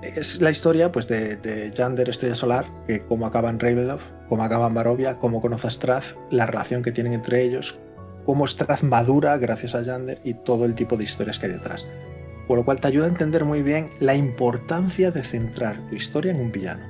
es 0.02 0.40
la 0.40 0.50
historia 0.50 0.92
pues, 0.92 1.09
de, 1.09 1.37
de 1.37 1.72
Yander 1.72 2.09
Estrella 2.09 2.35
Solar, 2.35 2.66
que 2.87 3.05
cómo 3.05 3.26
acaba 3.26 3.50
en 3.50 3.59
Ravenloft, 3.59 4.05
cómo 4.28 4.44
acaba 4.44 4.68
en 4.68 4.74
Barovia, 4.74 5.18
cómo 5.18 5.40
conoce 5.40 5.66
a 5.66 5.70
Strath, 5.70 6.05
la 6.31 6.46
relación 6.46 6.83
que 6.83 6.92
tienen 6.92 7.12
entre 7.12 7.42
ellos, 7.42 7.78
cómo 8.24 8.46
Strath 8.46 8.83
madura 8.83 9.37
gracias 9.38 9.74
a 9.74 9.83
Yander 9.83 10.20
y 10.22 10.35
todo 10.35 10.64
el 10.64 10.74
tipo 10.74 10.96
de 10.96 11.05
historias 11.05 11.38
que 11.38 11.46
hay 11.46 11.52
detrás. 11.52 11.85
Por 12.46 12.59
lo 12.59 12.64
cual 12.64 12.81
te 12.81 12.88
ayuda 12.88 13.07
a 13.07 13.11
entender 13.11 13.44
muy 13.44 13.62
bien 13.62 13.90
la 14.00 14.14
importancia 14.14 15.11
de 15.11 15.22
centrar 15.22 15.78
tu 15.88 15.96
historia 15.96 16.33
en 16.33 16.40
un 16.40 16.52
villano. 16.52 16.85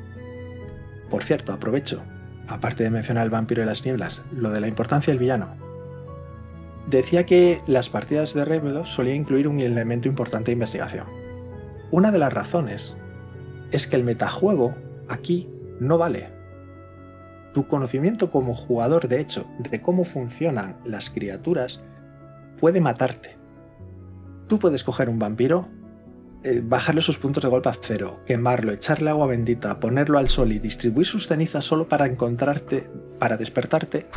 Por 1.11 1.23
cierto, 1.23 1.53
aprovecho, 1.53 2.03
aparte 2.49 2.85
de 2.85 2.91
mencionar 2.91 3.25
el 3.25 3.31
vampiro 3.31 3.61
de 3.61 3.67
las 3.67 3.85
nieblas, 3.85 4.23
lo 4.33 4.51
de 4.51 4.61
la 4.61 4.69
importancia 4.69 5.13
del 5.13 5.21
villano. 5.21 5.55
Decía 6.87 7.27
que 7.27 7.61
las 7.67 7.91
partidas 7.91 8.35
de 8.35 8.45
Ravenloft 8.45 8.89
solían 8.89 9.17
incluir 9.17 9.47
un 9.47 9.61
elemento 9.61 10.09
importante 10.09 10.47
de 10.47 10.55
investigación. 10.55 11.07
Una 11.91 12.11
de 12.11 12.19
las 12.19 12.33
razones 12.33 12.97
es 13.71 13.87
que 13.87 13.97
el 13.97 14.05
metajuego 14.05 14.75
aquí 15.09 15.49
no 15.79 15.99
vale. 15.99 16.31
Tu 17.53 17.67
conocimiento 17.67 18.31
como 18.31 18.55
jugador, 18.55 19.09
de 19.09 19.21
hecho, 19.21 19.47
de 19.71 19.81
cómo 19.81 20.05
funcionan 20.05 20.79
las 20.85 21.11
criaturas, 21.11 21.83
puede 22.59 22.81
matarte. 22.81 23.37
Tú 24.53 24.59
puedes 24.59 24.85
coger 24.85 25.09
un 25.09 25.19
vampiro, 25.19 25.67
eh, 26.45 26.61
bajarle 26.63 27.01
sus 27.01 27.17
puntos 27.17 27.43
de 27.43 27.49
golpe 27.49 27.71
a 27.71 27.77
cero, 27.81 28.21
quemarlo, 28.27 28.71
echarle 28.71 29.09
agua 29.09 29.27
bendita, 29.27 29.81
ponerlo 29.81 30.19
al 30.19 30.29
sol 30.29 30.53
y 30.53 30.59
distribuir 30.59 31.07
sus 31.07 31.27
cenizas 31.27 31.65
solo 31.65 31.89
para 31.89 32.05
encontrarte, 32.05 32.91
para 33.19 33.39
despertarte 33.39 34.09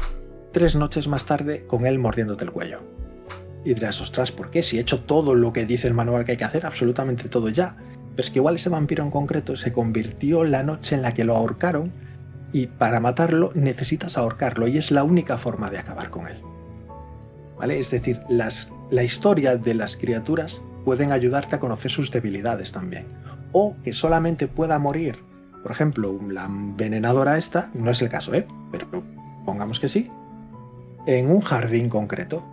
tres 0.52 0.76
noches 0.76 1.08
más 1.08 1.26
tarde 1.26 1.66
con 1.66 1.86
él 1.86 2.00
mordiéndote 2.00 2.44
el 2.44 2.52
cuello. 2.52 2.82
Y 3.64 3.76
dirás, 3.76 4.02
ostras, 4.02 4.34
¿por 4.34 4.52
qué? 4.52 4.62
Si 4.62 4.78
he 4.78 4.82
hecho 4.82 5.04
todo 5.04 5.36
lo 5.36 5.54
que 5.54 5.66
dice 5.66 5.88
el 5.88 5.94
manual 5.94 6.26
que 6.26 6.34
hay 6.34 6.38
que 6.38 6.44
hacer, 6.44 6.66
absolutamente 6.66 7.30
todo 7.30 7.48
ya. 7.48 7.78
Pero 8.14 8.26
es 8.26 8.30
que 8.30 8.40
igual 8.40 8.56
ese 8.56 8.68
vampiro 8.68 9.06
en 9.06 9.12
concreto 9.12 9.56
se 9.56 9.72
convirtió 9.72 10.44
la 10.44 10.64
noche 10.64 10.96
en 10.96 11.02
la 11.02 11.14
que 11.14 11.24
lo 11.24 11.38
ahorcaron 11.38 11.94
y 12.52 12.68
para 12.68 13.00
matarlo 13.00 13.52
necesitas 13.56 14.18
ahorcarlo 14.18 14.68
y 14.68 14.80
es 14.80 14.92
la 14.92 15.06
única 15.06 15.38
forma 15.38 15.70
de 15.70 15.78
acabar 15.78 16.10
con 16.10 16.28
él. 16.28 16.42
¿Vale? 17.58 17.80
Es 17.80 17.90
decir, 17.90 18.20
las, 18.28 18.70
la 18.90 19.04
historia 19.04 19.58
de 19.58 19.74
las 19.74 19.96
criaturas 19.96 20.62
pueden 20.84 21.12
ayudarte 21.12 21.56
a 21.56 21.60
conocer 21.60 21.92
sus 21.92 22.12
debilidades 22.12 22.72
también. 22.72 23.06
O 23.52 23.76
que 23.84 23.94
solamente 23.94 24.48
pueda 24.48 24.80
morir, 24.80 25.20
por 25.64 25.72
ejemplo, 25.72 26.20
la 26.30 26.46
envenenadora 26.46 27.38
esta, 27.38 27.72
no 27.74 27.90
es 27.92 28.02
el 28.02 28.10
caso, 28.10 28.34
¿eh? 28.34 28.46
Pero 28.72 29.04
pongamos 29.46 29.80
que 29.80 29.90
sí, 29.90 30.12
en 31.08 31.32
un 31.32 31.42
jardín 31.42 31.90
concreto. 31.90 32.46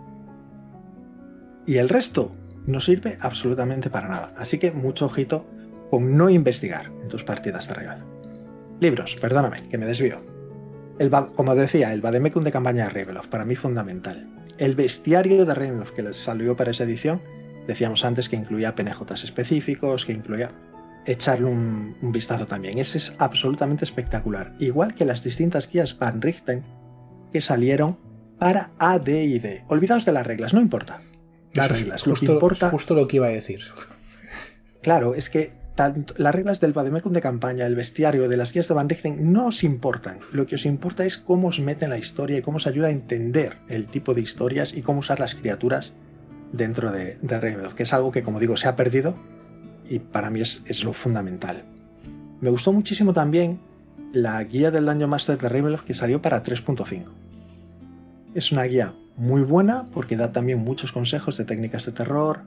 Y 1.66 1.76
el 1.76 1.88
resto 1.88 2.34
no 2.66 2.80
sirve 2.80 3.18
absolutamente 3.20 3.90
para 3.90 4.08
nada. 4.08 4.34
Así 4.38 4.58
que 4.58 4.72
mucho 4.72 5.06
ojito 5.06 5.46
con 5.90 6.16
no 6.16 6.30
investigar 6.30 6.86
en 7.02 7.08
tus 7.08 7.24
partidas 7.24 7.68
de 7.68 7.74
rival. 7.74 8.04
Libros, 8.80 9.16
perdóname, 9.20 9.68
que 9.68 9.78
me 9.78 9.86
desvío. 9.86 10.20
El, 10.98 11.10
como 11.10 11.54
decía, 11.54 11.92
el 11.92 12.00
Vademecum 12.00 12.44
de 12.44 12.52
campaña 12.52 12.84
de 12.84 12.90
Ravenloft, 12.90 13.28
para 13.28 13.44
mí 13.44 13.56
fundamental. 13.56 14.26
El 14.62 14.76
bestiario 14.76 15.44
de 15.44 15.54
Ravenloft 15.54 15.90
que 15.90 16.14
salió 16.14 16.54
para 16.54 16.70
esa 16.70 16.84
edición, 16.84 17.20
decíamos 17.66 18.04
antes 18.04 18.28
que 18.28 18.36
incluía 18.36 18.76
PNJs 18.76 19.24
específicos, 19.24 20.06
que 20.06 20.12
incluía 20.12 20.52
echarle 21.04 21.46
un, 21.46 21.96
un, 22.00 22.12
vistazo 22.12 22.46
también. 22.46 22.78
Ese 22.78 22.98
es 22.98 23.16
absolutamente 23.18 23.84
espectacular. 23.84 24.54
Igual 24.60 24.94
que 24.94 25.04
las 25.04 25.24
distintas 25.24 25.68
guías 25.68 25.98
Van 25.98 26.22
Richten 26.22 26.62
que 27.32 27.40
salieron 27.40 27.98
para 28.38 28.70
ADID. 28.78 29.64
Olvidaos 29.66 30.04
de 30.04 30.12
las 30.12 30.24
reglas, 30.24 30.54
no 30.54 30.60
importa. 30.60 31.02
Las 31.54 31.66
Eso 31.66 31.74
reglas, 31.74 32.02
es 32.02 32.08
justo, 32.08 32.26
lo 32.26 32.30
que 32.30 32.34
importa. 32.34 32.66
es 32.66 32.72
justo 32.72 32.94
lo 32.94 33.08
que 33.08 33.16
iba 33.16 33.26
a 33.26 33.30
decir. 33.30 33.62
Claro, 34.80 35.16
es 35.16 35.28
que 35.28 35.54
las 35.76 36.34
reglas 36.34 36.60
del 36.60 36.72
Vademecum 36.72 37.12
de 37.12 37.20
campaña, 37.20 37.66
el 37.66 37.74
bestiario, 37.74 38.28
de 38.28 38.36
las 38.36 38.52
guías 38.52 38.68
de 38.68 38.74
Van 38.74 38.88
Richten 38.88 39.32
no 39.32 39.46
os 39.46 39.64
importan. 39.64 40.18
Lo 40.32 40.46
que 40.46 40.56
os 40.56 40.66
importa 40.66 41.04
es 41.04 41.16
cómo 41.16 41.48
os 41.48 41.60
mete 41.60 41.84
en 41.84 41.90
la 41.90 41.98
historia 41.98 42.38
y 42.38 42.42
cómo 42.42 42.58
os 42.58 42.66
ayuda 42.66 42.88
a 42.88 42.90
entender 42.90 43.56
el 43.68 43.86
tipo 43.86 44.14
de 44.14 44.20
historias 44.20 44.74
y 44.74 44.82
cómo 44.82 45.00
usar 45.00 45.18
las 45.18 45.34
criaturas 45.34 45.92
dentro 46.52 46.92
de, 46.92 47.18
de 47.22 47.38
Ravenloft, 47.40 47.74
que 47.74 47.84
es 47.84 47.92
algo 47.92 48.12
que, 48.12 48.22
como 48.22 48.38
digo, 48.38 48.56
se 48.56 48.68
ha 48.68 48.76
perdido 48.76 49.16
y 49.88 49.98
para 49.98 50.30
mí 50.30 50.40
es, 50.40 50.62
es, 50.66 50.84
lo 50.84 50.92
fundamental. 50.92 51.64
Me 52.40 52.50
gustó 52.50 52.72
muchísimo 52.72 53.12
también 53.12 53.60
la 54.12 54.42
guía 54.44 54.70
del 54.70 54.84
Dungeon 54.84 55.10
Master 55.10 55.38
de 55.38 55.48
Ravenloft 55.48 55.86
que 55.86 55.94
salió 55.94 56.20
para 56.20 56.42
3.5. 56.42 57.04
Es 58.34 58.52
una 58.52 58.64
guía 58.64 58.92
muy 59.16 59.42
buena 59.42 59.86
porque 59.92 60.16
da 60.16 60.32
también 60.32 60.58
muchos 60.58 60.92
consejos 60.92 61.36
de 61.36 61.44
técnicas 61.44 61.86
de 61.86 61.92
terror, 61.92 62.40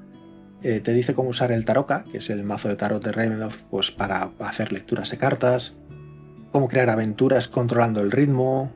eh, 0.64 0.80
te 0.80 0.94
dice 0.94 1.14
cómo 1.14 1.30
usar 1.30 1.52
el 1.52 1.66
Taroka, 1.66 2.06
que 2.12 2.20
es 2.20 2.30
el 2.30 2.44
mazo 2.44 2.70
de 2.70 2.76
tarot 2.76 3.04
de 3.04 3.12
Ravenloft, 3.12 3.60
pues 3.70 3.92
para 3.92 4.32
hacer 4.40 4.72
lecturas 4.72 5.12
de 5.12 5.18
cartas, 5.18 5.76
cómo 6.52 6.68
crear 6.68 6.90
aventuras 6.90 7.48
controlando 7.48 8.02
el 8.02 8.12
ritmo. 8.12 8.72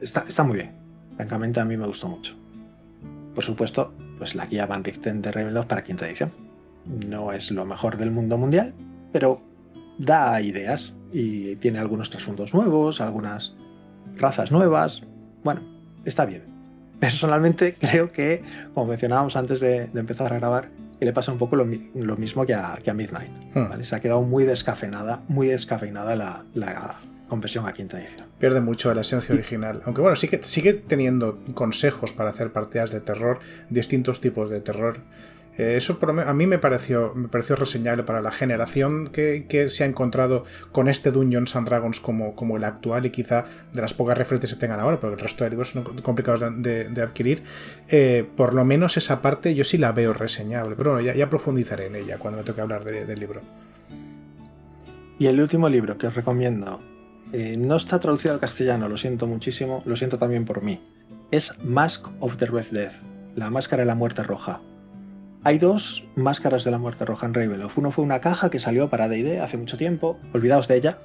Está, 0.00 0.24
está 0.26 0.42
muy 0.42 0.56
bien. 0.56 0.72
Francamente 1.16 1.60
a 1.60 1.64
mí 1.64 1.76
me 1.76 1.86
gustó 1.86 2.08
mucho. 2.08 2.34
Por 3.34 3.44
supuesto, 3.44 3.94
pues 4.18 4.34
la 4.34 4.46
guía 4.46 4.66
Van 4.66 4.82
Richten 4.82 5.22
de 5.22 5.30
Ravenloft 5.30 5.68
para 5.68 5.84
quinta 5.84 6.06
edición. 6.06 6.32
No 6.86 7.32
es 7.32 7.50
lo 7.50 7.66
mejor 7.66 7.98
del 7.98 8.10
mundo 8.10 8.38
mundial, 8.38 8.74
pero 9.12 9.42
da 9.98 10.40
ideas 10.40 10.94
y 11.12 11.56
tiene 11.56 11.78
algunos 11.78 12.10
trasfondos 12.10 12.54
nuevos, 12.54 13.00
algunas 13.00 13.54
razas 14.16 14.50
nuevas. 14.50 15.02
Bueno, 15.44 15.60
está 16.04 16.24
bien. 16.24 16.44
Personalmente 16.98 17.74
creo 17.80 18.10
que, 18.12 18.42
como 18.74 18.86
mencionábamos 18.86 19.36
antes 19.36 19.60
de, 19.60 19.86
de 19.86 20.00
empezar 20.00 20.32
a 20.32 20.38
grabar, 20.38 20.70
que 20.98 21.04
le 21.04 21.12
pasa 21.12 21.32
un 21.32 21.38
poco 21.38 21.56
lo, 21.56 21.66
lo 21.94 22.16
mismo 22.16 22.46
que 22.46 22.54
a, 22.54 22.78
que 22.82 22.90
a 22.90 22.94
Midnight. 22.94 23.30
Hmm. 23.54 23.68
¿vale? 23.68 23.84
Se 23.84 23.94
ha 23.96 24.00
quedado 24.00 24.22
muy 24.22 24.44
descafeinada, 24.44 25.22
muy 25.28 25.48
descafeinada 25.48 26.16
la, 26.16 26.44
la 26.54 26.96
conversión 27.28 27.66
a 27.66 27.72
quinta 27.72 28.00
edición. 28.00 28.26
Pierde 28.38 28.60
mucho 28.60 28.88
de 28.88 28.94
la 28.94 29.00
esencia 29.00 29.34
original. 29.34 29.82
Aunque 29.84 30.00
bueno, 30.00 30.16
sigue, 30.16 30.42
sigue 30.42 30.74
teniendo 30.74 31.38
consejos 31.54 32.12
para 32.12 32.30
hacer 32.30 32.52
partidas 32.52 32.90
de 32.92 33.00
terror, 33.00 33.40
distintos 33.70 34.20
tipos 34.20 34.50
de 34.50 34.60
terror. 34.60 34.98
Eh, 35.58 35.76
eso 35.76 35.98
a 36.02 36.34
mí 36.34 36.46
me 36.46 36.58
pareció, 36.58 37.12
me 37.14 37.28
pareció 37.28 37.56
reseñable 37.56 38.02
para 38.02 38.20
la 38.20 38.30
generación 38.30 39.08
que, 39.08 39.66
se 39.68 39.84
ha 39.84 39.86
encontrado 39.86 40.44
con 40.72 40.88
este 40.88 41.10
Dungeons 41.10 41.56
and 41.56 41.66
Dragons 41.66 42.00
como, 42.00 42.34
como 42.34 42.56
el 42.56 42.64
actual 42.64 43.06
y 43.06 43.10
quizá 43.10 43.44
de 43.72 43.80
las 43.80 43.94
pocas 43.94 44.18
referencias 44.18 44.54
que 44.54 44.60
tengan 44.60 44.80
ahora, 44.80 45.00
porque 45.00 45.14
el 45.14 45.20
resto 45.20 45.44
de 45.44 45.50
libros 45.50 45.70
son 45.70 45.84
complicados 46.02 46.40
de, 46.58 47.02
adquirir. 47.02 47.42
Eh, 47.88 48.28
por 48.36 48.54
lo 48.54 48.64
menos 48.64 48.96
esa 48.96 49.22
parte 49.22 49.54
yo 49.54 49.64
sí 49.64 49.78
la 49.78 49.92
veo 49.92 50.12
reseñable, 50.12 50.76
pero 50.76 50.94
bueno, 50.94 51.12
ya, 51.12 51.30
profundizaré 51.30 51.86
en 51.86 51.96
ella 51.96 52.18
cuando 52.18 52.38
me 52.38 52.44
toque 52.44 52.60
hablar 52.60 52.84
de, 52.84 53.04
del 53.04 53.20
libro. 53.20 53.40
Y 55.18 55.26
el 55.26 55.40
último 55.40 55.68
libro 55.68 55.96
que 55.96 56.06
os 56.06 56.14
recomiendo 56.14 56.78
eh, 57.32 57.56
no 57.56 57.76
está 57.76 57.98
traducido 57.98 58.34
al 58.34 58.40
castellano, 58.40 58.88
lo 58.88 58.96
siento 58.96 59.26
muchísimo, 59.26 59.82
lo 59.86 59.96
siento 59.96 60.18
también 60.18 60.44
por 60.44 60.62
mí. 60.62 60.80
Es 61.30 61.52
Mask 61.64 62.06
of 62.20 62.36
the 62.36 62.46
Red 62.46 62.66
Death, 62.70 62.94
la 63.34 63.50
máscara 63.50 63.82
de 63.82 63.86
la 63.86 63.94
muerte 63.94 64.22
roja. 64.22 64.60
Hay 65.46 65.58
dos 65.60 66.02
máscaras 66.16 66.64
de 66.64 66.72
la 66.72 66.78
muerte 66.78 67.04
roja 67.04 67.24
en 67.24 67.32
Ravenloft. 67.32 67.78
Uno 67.78 67.92
fue 67.92 68.04
una 68.04 68.20
caja 68.20 68.50
que 68.50 68.58
salió 68.58 68.90
para 68.90 69.08
D&D 69.08 69.38
hace 69.38 69.56
mucho 69.56 69.76
tiempo. 69.76 70.18
Olvidaos 70.34 70.66
de 70.66 70.74
ella. 70.74 70.98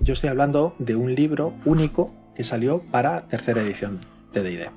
Yo 0.00 0.12
estoy 0.12 0.28
hablando 0.28 0.74
de 0.78 0.96
un 0.96 1.14
libro 1.14 1.54
único 1.64 2.14
que 2.34 2.44
salió 2.44 2.82
para 2.90 3.26
tercera 3.28 3.62
edición 3.62 3.98
de 4.34 4.42
D&D. 4.42 4.70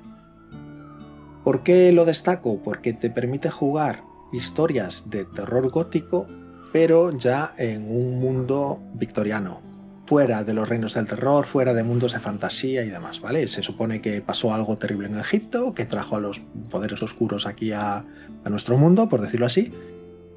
¿Por 1.44 1.62
qué 1.62 1.92
lo 1.92 2.06
destaco? 2.06 2.62
Porque 2.62 2.94
te 2.94 3.10
permite 3.10 3.50
jugar 3.50 4.04
historias 4.32 5.04
de 5.10 5.26
terror 5.26 5.68
gótico, 5.68 6.26
pero 6.72 7.10
ya 7.10 7.54
en 7.58 7.82
un 7.94 8.18
mundo 8.18 8.80
victoriano. 8.94 9.60
fuera 10.06 10.44
de 10.44 10.52
los 10.52 10.68
reinos 10.68 10.94
del 10.94 11.06
terror, 11.06 11.46
fuera 11.46 11.72
de 11.72 11.82
mundos 11.82 12.12
de 12.12 12.20
fantasía 12.20 12.84
y 12.84 12.90
demás, 12.90 13.22
¿vale? 13.22 13.48
Se 13.48 13.62
supone 13.62 14.02
que 14.02 14.20
pasó 14.20 14.52
algo 14.52 14.76
terrible 14.76 15.08
en 15.08 15.18
Egipto, 15.18 15.72
que 15.72 15.86
trajo 15.86 16.16
a 16.16 16.20
los 16.20 16.40
poderes 16.70 17.02
oscuros 17.02 17.46
aquí 17.46 17.72
a, 17.72 18.04
a 18.44 18.50
nuestro 18.50 18.76
mundo, 18.78 19.08
por 19.08 19.20
decirlo 19.20 19.46
así, 19.46 19.72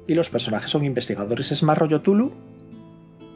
y 0.06 0.14
los 0.14 0.30
personajes 0.30 0.70
son 0.70 0.84
investigadores. 0.84 1.52
Es 1.52 1.62
más 1.62 1.78
rollo 1.78 2.00
Tulu, 2.00 2.32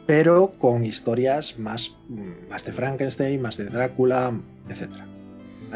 pero 0.05 0.51
con 0.57 0.83
historias 0.83 1.57
más, 1.59 1.95
más 2.49 2.65
de 2.65 2.73
Frankenstein, 2.73 3.41
más 3.41 3.57
de 3.57 3.65
Drácula, 3.65 4.33
etc. 4.69 4.89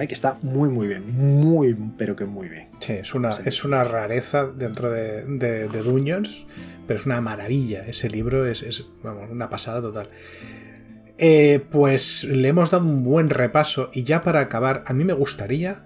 Que 0.05 0.13
está 0.13 0.37
muy, 0.43 0.69
muy 0.69 0.87
bien. 0.87 1.11
Muy, 1.17 1.75
pero 1.97 2.15
que 2.15 2.25
muy 2.25 2.49
bien. 2.49 2.67
Sí, 2.79 2.93
es 2.93 3.15
una, 3.15 3.29
es 3.45 3.63
una 3.65 3.83
rareza 3.83 4.45
dentro 4.45 4.91
de, 4.91 5.23
de, 5.25 5.67
Dungeons, 5.67 6.45
pero 6.85 6.99
es 6.99 7.07
una 7.07 7.19
maravilla. 7.19 7.83
Ese 7.87 8.07
libro 8.07 8.45
es, 8.45 8.85
una 9.03 9.49
pasada 9.49 9.81
total. 9.81 10.09
Eh, 11.17 11.65
pues 11.71 12.25
le 12.25 12.47
hemos 12.47 12.69
dado 12.69 12.85
un 12.85 13.03
buen 13.03 13.31
repaso 13.31 13.89
y 13.91 14.03
ya 14.03 14.21
para 14.21 14.39
acabar, 14.39 14.83
a 14.85 14.93
mí 14.93 15.03
me 15.03 15.13
gustaría 15.13 15.83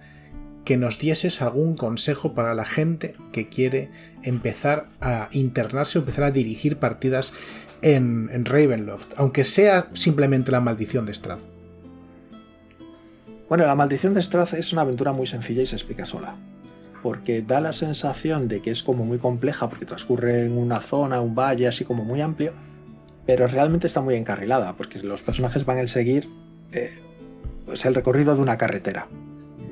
que 0.72 0.78
nos 0.78 1.00
dieses 1.00 1.42
algún 1.42 1.76
consejo 1.76 2.34
para 2.34 2.56
la 2.56 2.64
gente 2.64 3.14
que 3.34 3.50
quiere 3.50 3.92
empezar 4.24 4.86
a 5.02 5.28
internarse 5.34 6.00
o 6.00 6.02
empezar 6.02 6.24
a 6.24 6.32
dirigir 6.32 6.78
partidas 6.78 7.34
en, 7.82 8.46
Ravenloft, 8.46 9.16
aunque 9.18 9.44
sea 9.44 9.90
simplemente 9.92 10.50
la 10.50 10.62
maldición 10.62 11.06
de 11.06 11.14
Strath. 11.14 11.42
Bueno, 13.50 13.66
la 13.66 13.76
maldición 13.76 14.14
de 14.14 14.22
Strath 14.22 14.54
es 14.54 14.72
una 14.72 14.84
aventura 14.84 15.12
muy 15.12 15.28
sencilla 15.28 15.62
y 15.62 15.66
se 15.66 15.76
explica 15.76 16.06
sola. 16.06 16.38
Porque 17.04 17.42
da 17.42 17.60
la 17.60 17.74
sensación 17.74 18.48
de 18.48 18.62
que 18.62 18.72
es 18.72 18.82
como 18.82 19.04
muy 19.04 19.18
compleja 19.18 19.70
porque 19.70 19.86
transcurre 19.86 20.46
en 20.46 20.58
una 20.58 20.80
zona, 20.80 21.20
un 21.20 21.36
valle 21.36 21.68
así 21.68 21.84
como 21.84 22.06
muy 22.06 22.22
amplio, 22.22 22.54
pero 23.26 23.46
realmente 23.48 23.88
está 23.88 24.00
muy 24.00 24.16
encarrilada 24.16 24.78
porque 24.78 25.00
los 25.00 25.22
personajes 25.22 25.66
van 25.66 25.80
a 25.80 25.88
seguir 25.88 26.30
eh, 26.72 26.92
pues 27.66 27.84
el 27.84 27.94
recorrido 27.94 28.36
de 28.36 28.42
una 28.42 28.58
carretera. 28.58 29.10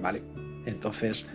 ¿Vale? 0.01 0.23
Entonces, 0.69 1.27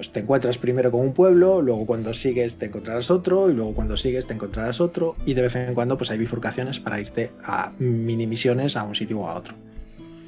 pues 0.00 0.12
te 0.12 0.20
encuentras 0.20 0.56
primero 0.56 0.90
con 0.90 1.02
un 1.02 1.12
pueblo, 1.12 1.60
luego 1.60 1.84
cuando 1.84 2.14
sigues 2.14 2.56
te 2.56 2.66
encontrarás 2.66 3.10
otro, 3.10 3.50
y 3.50 3.52
luego 3.52 3.74
cuando 3.74 3.98
sigues 3.98 4.26
te 4.26 4.32
encontrarás 4.32 4.80
otro, 4.80 5.14
y 5.26 5.34
de 5.34 5.42
vez 5.42 5.56
en 5.56 5.74
cuando 5.74 5.98
pues 5.98 6.10
hay 6.10 6.16
bifurcaciones 6.16 6.80
para 6.80 6.98
irte 6.98 7.32
a 7.44 7.72
mini 7.78 8.26
misiones 8.26 8.76
a 8.76 8.84
un 8.84 8.94
sitio 8.94 9.20
o 9.20 9.28
a 9.28 9.34
otro. 9.34 9.54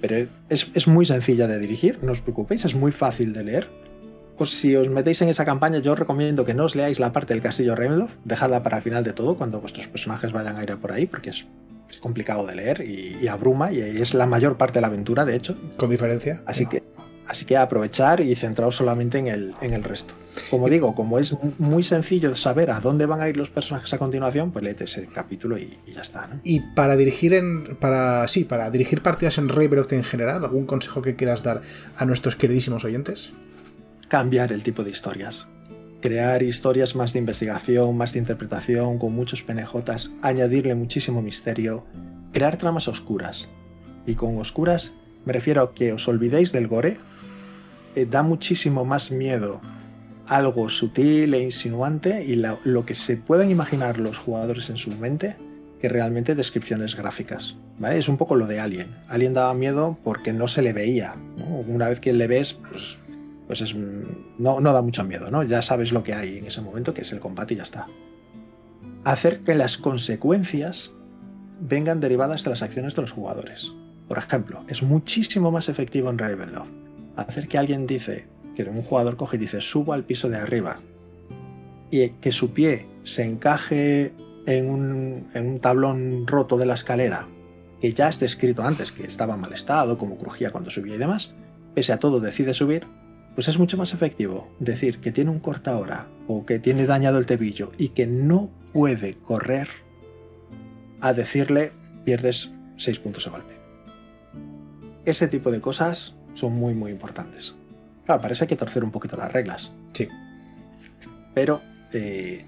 Pero 0.03 0.29
es, 0.51 0.87
muy 0.89 1.07
sencilla 1.07 1.47
de 1.47 1.59
dirigir, 1.59 2.01
no 2.03 2.13
os 2.13 2.21
preocupéis, 2.21 2.67
es 2.67 2.75
muy 2.75 2.93
fácil 2.93 3.33
de 3.33 3.45
leer. 3.45 3.67
O 4.37 4.45
si 4.45 4.77
os 4.77 4.91
metéis 4.91 5.23
en 5.23 5.31
esa 5.31 5.47
campaña, 5.47 5.79
yo 5.79 5.93
os 5.93 5.99
recomiendo 5.99 6.45
que 6.45 6.53
no 6.53 6.65
os 6.67 6.75
leáis 6.75 6.99
la 6.99 7.13
parte 7.13 7.33
del 7.33 7.43
castillo 7.43 7.75
Ravenloft, 7.75 8.17
dejadla 8.25 8.63
para 8.63 8.77
el 8.77 8.83
final 8.83 9.05
de 9.05 9.15
todo, 9.15 9.37
cuando 9.37 9.63
vuestros 9.63 9.87
personajes 9.87 10.33
vayan 10.33 10.57
a 10.59 10.65
ir 10.65 10.77
por 10.77 10.93
ahí, 10.93 11.07
porque 11.07 11.31
es, 11.31 11.47
complicado 12.01 12.47
de 12.47 12.57
leer 12.57 12.83
y, 12.87 13.19
y, 13.23 13.29
abruma, 13.29 13.73
y 13.73 13.81
es 13.81 14.13
la 14.13 14.27
mayor 14.27 14.57
parte 14.59 14.75
de 14.75 14.81
la 14.83 14.89
aventura, 14.89 15.25
de 15.25 15.37
hecho. 15.37 15.57
Con 15.77 15.89
diferencia. 15.89 16.43
Así 16.47 16.67
que 16.67 16.83
Así 17.33 17.47
que 17.47 17.57
aprovechar 17.57 18.21
y 18.21 18.35
centraros 18.35 18.77
solamente 18.77 19.17
en 19.17 19.27
el, 19.27 19.55
en 19.63 19.73
el 19.73 19.83
resto. 19.83 20.13
Como 20.51 20.69
digo, 20.69 20.95
como 20.95 21.19
es 21.19 21.35
muy 21.59 21.83
sencillo 21.83 22.37
saber 22.37 22.71
a 22.71 22.79
dónde 22.79 23.07
van 23.07 23.23
a 23.23 23.29
ir 23.31 23.39
los 23.39 23.49
personajes 23.49 23.91
a 23.95 23.97
continuación, 23.97 24.51
pues 24.51 24.63
léete 24.63 24.85
ese 24.85 25.07
capítulo 25.07 25.57
y, 25.57 25.79
ya 25.87 26.03
está. 26.03 26.29
Y 26.45 26.61
para 26.61 26.95
dirigir 26.95 27.33
en. 27.33 27.77
para. 27.77 28.29
sí, 28.29 28.45
para 28.45 28.69
dirigir 28.71 29.01
partidas 29.01 29.39
en 29.39 29.49
Ravenloft 29.49 29.95
en 29.95 30.05
general, 30.05 30.45
¿algún 30.45 30.67
consejo 30.67 31.01
que 31.01 31.17
quieras 31.17 31.43
dar 31.43 31.63
a 31.97 32.05
nuestros 32.05 32.37
queridísimos 32.37 32.85
oyentes? 32.85 33.33
Cambiar 34.09 34.53
el 34.53 34.63
tipo 34.63 34.85
de 34.85 34.91
historias. 34.91 35.47
Crear 36.03 36.43
historias 36.43 36.95
más 36.95 37.15
de 37.15 37.21
investigación, 37.21 37.97
más 37.97 38.13
de 38.13 38.19
interpretación, 38.19 38.99
con 38.99 39.15
muchos 39.15 39.43
penejotas, 39.43 40.13
añadirle 40.21 40.75
muchísimo 40.75 41.23
misterio, 41.23 41.87
crear 42.35 42.59
tramas 42.59 42.89
oscuras. 42.89 43.49
Y 44.07 44.17
con 44.17 44.37
oscuras 44.37 44.93
me 45.25 45.33
refiero 45.33 45.63
a 45.63 45.75
que 45.75 45.93
os 45.93 46.09
olvidéis 46.09 46.53
del 46.53 46.67
gore. 46.67 46.99
Eh, 47.95 48.07
da 48.07 48.23
muchísimo 48.23 48.85
más 48.85 49.11
miedo 49.11 49.61
algo 50.27 50.69
sutil 50.69 51.35
e 51.35 51.43
insinuante 51.43 52.25
y 52.25 52.37
lo, 52.37 52.87
que 52.87 52.95
se 52.95 53.17
pueden 53.17 53.51
imaginar 53.51 53.99
los 53.99 54.17
jugadores 54.17 54.71
en 54.71 54.77
su 54.77 54.91
mente 54.93 55.37
que 55.81 55.89
realmente 55.89 56.35
descripciones 56.35 56.97
gráficas. 56.97 57.57
¿vale? 57.79 57.99
Es 57.99 58.09
un 58.09 58.17
poco 58.17 58.35
lo 58.37 58.47
de 58.47 58.61
Alien. 58.61 58.97
Alien 59.09 59.35
daba 59.35 59.53
miedo 59.53 59.99
porque 60.05 60.33
no 60.33 60.49
se 60.49 60.63
le 60.63 60.73
veía. 60.73 61.15
Una 61.67 61.89
vez 61.89 62.01
que 62.01 62.13
le 62.13 62.27
ves, 62.29 62.55
pues, 62.55 62.99
pues 63.47 63.61
es, 63.61 63.75
no, 63.75 64.61
no, 64.61 64.73
da 64.73 64.81
mucho 64.81 65.05
miedo. 65.05 65.31
¿no? 65.31 65.43
Ya 65.43 65.61
sabes 65.61 65.93
lo 65.93 66.03
que 66.03 66.15
hay 66.15 66.39
en 66.39 66.47
ese 66.47 66.61
momento, 66.61 66.95
que 66.95 67.03
es 67.03 67.13
el 67.13 67.21
combate 67.21 67.55
y 67.55 67.57
ya 67.59 67.65
está. 67.65 67.87
Hacer 69.05 69.41
que 69.41 69.55
las 69.55 69.77
consecuencias 69.77 70.93
vengan 71.61 72.01
derivadas 72.01 72.45
de 72.45 72.51
las 72.51 72.63
acciones 72.63 72.95
de 72.95 73.03
los 73.03 73.11
jugadores. 73.11 73.73
Por 74.07 74.19
ejemplo, 74.19 74.65
es 74.69 74.83
muchísimo 74.83 75.51
más 75.51 75.69
efectivo 75.69 76.11
en 76.11 76.19
Ravenloft 76.19 76.82
hacer 77.17 77.49
que 77.49 77.59
alguien 77.59 77.87
dice, 77.87 78.27
que 78.57 78.65
un 78.65 78.83
jugador 78.83 79.17
coge 79.17 79.37
y 79.37 79.41
dice, 79.41 79.61
subo 79.61 79.93
al 79.93 80.05
piso 80.05 80.29
de 80.29 80.37
arriba, 80.37 80.81
y 81.91 82.09
que 82.09 82.33
su 82.33 82.53
pie 82.53 82.87
se 83.03 83.25
encaje 83.25 84.15
en 84.47 84.71
un, 84.71 85.61
tablón 85.61 86.27
roto 86.27 86.57
de 86.57 86.67
la 86.67 86.75
escalera, 86.75 87.27
que 87.81 87.93
ya 87.93 88.09
has 88.09 88.19
descrito 88.21 88.63
antes 88.63 88.93
que 88.93 89.05
estaba 89.05 89.35
en 89.35 89.41
mal 89.41 89.53
estado, 89.53 89.99
como 89.99 90.17
crujía 90.17 90.51
cuando 90.51 90.71
subía 90.71 90.95
y 90.95 90.99
demás, 90.99 91.35
pese 91.75 91.93
a 91.93 91.99
todo 91.99 92.21
decide 92.21 92.55
subir, 92.55 92.87
pues 93.35 93.49
es 93.49 93.59
mucho 93.59 93.77
más 93.77 93.95
efectivo 93.95 94.49
decir 94.59 95.01
que 95.01 95.13
tiene 95.13 95.31
un 95.31 95.41
corta 95.41 95.77
hora 95.77 96.07
o 96.29 96.45
que 96.45 96.59
tiene 96.59 96.87
dañado 96.87 97.19
el 97.19 97.27
tebillo 97.27 97.73
y 97.79 97.89
que 97.89 98.07
no 98.07 98.51
puede 98.73 99.15
correr 99.15 99.69
a 101.01 101.13
decirle 101.13 101.73
pierdes 102.05 102.51
6 102.77 103.01
puntos 103.01 103.25
de 103.25 103.31
golpe. 103.31 103.55
Ese 105.05 105.29
tipo 105.29 105.51
de 105.51 105.61
cosas 105.61 106.15
son 106.35 106.53
muy, 106.55 106.75
muy 106.75 106.91
importantes. 106.91 107.55
Claro, 108.05 108.21
parece 108.21 108.47
que 108.47 108.57
torcer 108.57 108.85
un 108.85 108.91
poquito 108.91 109.17
las 109.17 109.33
reglas. 109.33 109.73
Sí. 109.93 110.09
Pero 111.35 111.63
eh, 111.93 112.45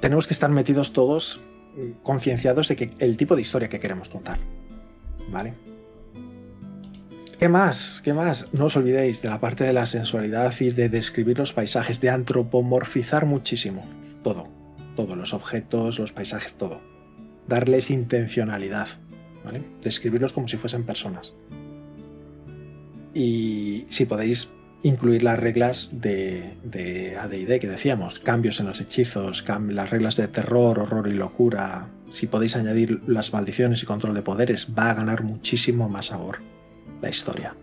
tenemos 0.00 0.26
que 0.26 0.34
estar 0.34 0.50
metidos 0.50 0.92
todos 0.92 1.40
mm, 1.76 2.02
concienciados 2.02 2.68
de 2.68 2.76
que 2.76 2.94
el 2.98 3.16
tipo 3.16 3.36
de 3.36 3.42
historia 3.42 3.68
que 3.68 3.80
queremos 3.80 4.08
contar. 4.08 4.38
¿Vale? 5.30 5.54
¿Qué 7.38 7.48
más? 7.50 8.00
¿Qué 8.02 8.14
más? 8.14 8.46
No 8.52 8.66
os 8.66 8.76
olvidéis 8.76 9.20
de 9.20 9.28
la 9.28 9.40
parte 9.40 9.64
de 9.64 9.74
la 9.74 9.84
sensualidad 9.84 10.54
y 10.60 10.70
de 10.70 10.88
describir 10.88 11.38
los 11.38 11.52
paisajes, 11.52 12.00
de 12.00 12.08
antropomorfizar 12.08 13.26
muchísimo. 13.26 13.84
Todo. 14.22 14.48
Todos 14.96 15.18
los 15.18 15.34
objetos, 15.34 15.98
los 15.98 16.12
paisajes, 16.12 16.54
todo. 16.54 16.80
Darles 17.46 17.90
intencionalidad. 17.90 18.88
Describirlos 19.82 20.32
como 20.32 20.48
si 20.48 20.56
fuesen 20.56 20.84
personas. 20.84 21.34
Y 23.16 23.86
si 23.88 24.04
podéis 24.04 24.48
incluir 24.82 25.22
las 25.22 25.40
reglas 25.40 25.88
de, 25.90 26.52
de 26.64 27.16
ADD 27.16 27.58
que 27.58 27.66
decíamos, 27.66 28.20
cambios 28.20 28.60
en 28.60 28.66
los 28.66 28.78
hechizos, 28.78 29.42
las 29.70 29.88
reglas 29.88 30.16
de 30.16 30.28
terror, 30.28 30.78
horror 30.78 31.08
y 31.08 31.14
locura, 31.14 31.88
si 32.12 32.26
podéis 32.26 32.56
añadir 32.56 33.00
las 33.06 33.32
maldiciones 33.32 33.82
y 33.82 33.86
control 33.86 34.12
de 34.12 34.20
poderes, 34.20 34.68
va 34.78 34.90
a 34.90 34.94
ganar 34.94 35.22
muchísimo 35.22 35.88
más 35.88 36.06
sabor 36.06 36.40
la 37.00 37.08
historia. 37.08 37.54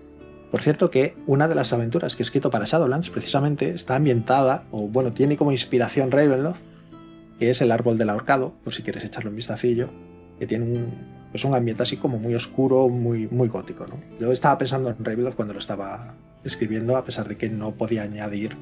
Por 0.50 0.63
cierto 0.63 0.89
que 0.89 1.16
una 1.28 1.48
de 1.48 1.54
las 1.54 1.72
aventuras 1.72 2.16
que 2.16 2.24
he 2.24 2.26
escrito 2.26 2.50
para 2.50 2.66
Shadowlands 2.66 3.12
precisamente 3.12 3.70
está 3.70 3.96
ambientada, 3.96 4.63
o 4.72 4.88
bueno, 4.88 5.12
tiene 5.12 5.38
como 5.38 5.52
inspiración 5.52 6.10
Ravenloft, 6.10 6.58
que 7.38 7.52
es 7.52 7.62
el 7.62 7.72
árbol 7.72 8.00
del 8.00 8.10
ahorcado, 8.10 8.56
por 8.63 8.74
si 8.74 8.82
quieres 8.82 9.04
echarle 9.04 9.30
un 9.30 9.36
vistacillo, 9.36 9.88
que 10.39 10.48
tiene 10.48 10.66
un, 10.66 11.12
pues 11.34 11.46
un 11.46 11.56
ambiente 11.56 11.82
así 11.82 11.98
como 11.98 12.19
muy 12.19 12.36
oscuro, 12.36 12.89
muy, 12.89 13.28
muy 13.28 13.48
gótico. 13.48 13.88
¿no? 13.88 14.00
Yo 14.19 14.32
estaba 14.32 14.56
pensando 14.60 14.91
en 14.91 15.04
Ravenloft 15.04 15.36
cuando 15.36 15.56
lo 15.56 15.60
estaba 15.60 16.13
escribiendo, 16.43 16.96
a 16.96 17.04
pesar 17.04 17.28
de 17.28 17.38
que 17.38 17.50
no 17.50 17.72
podía 17.72 18.04
añadir 18.04 18.56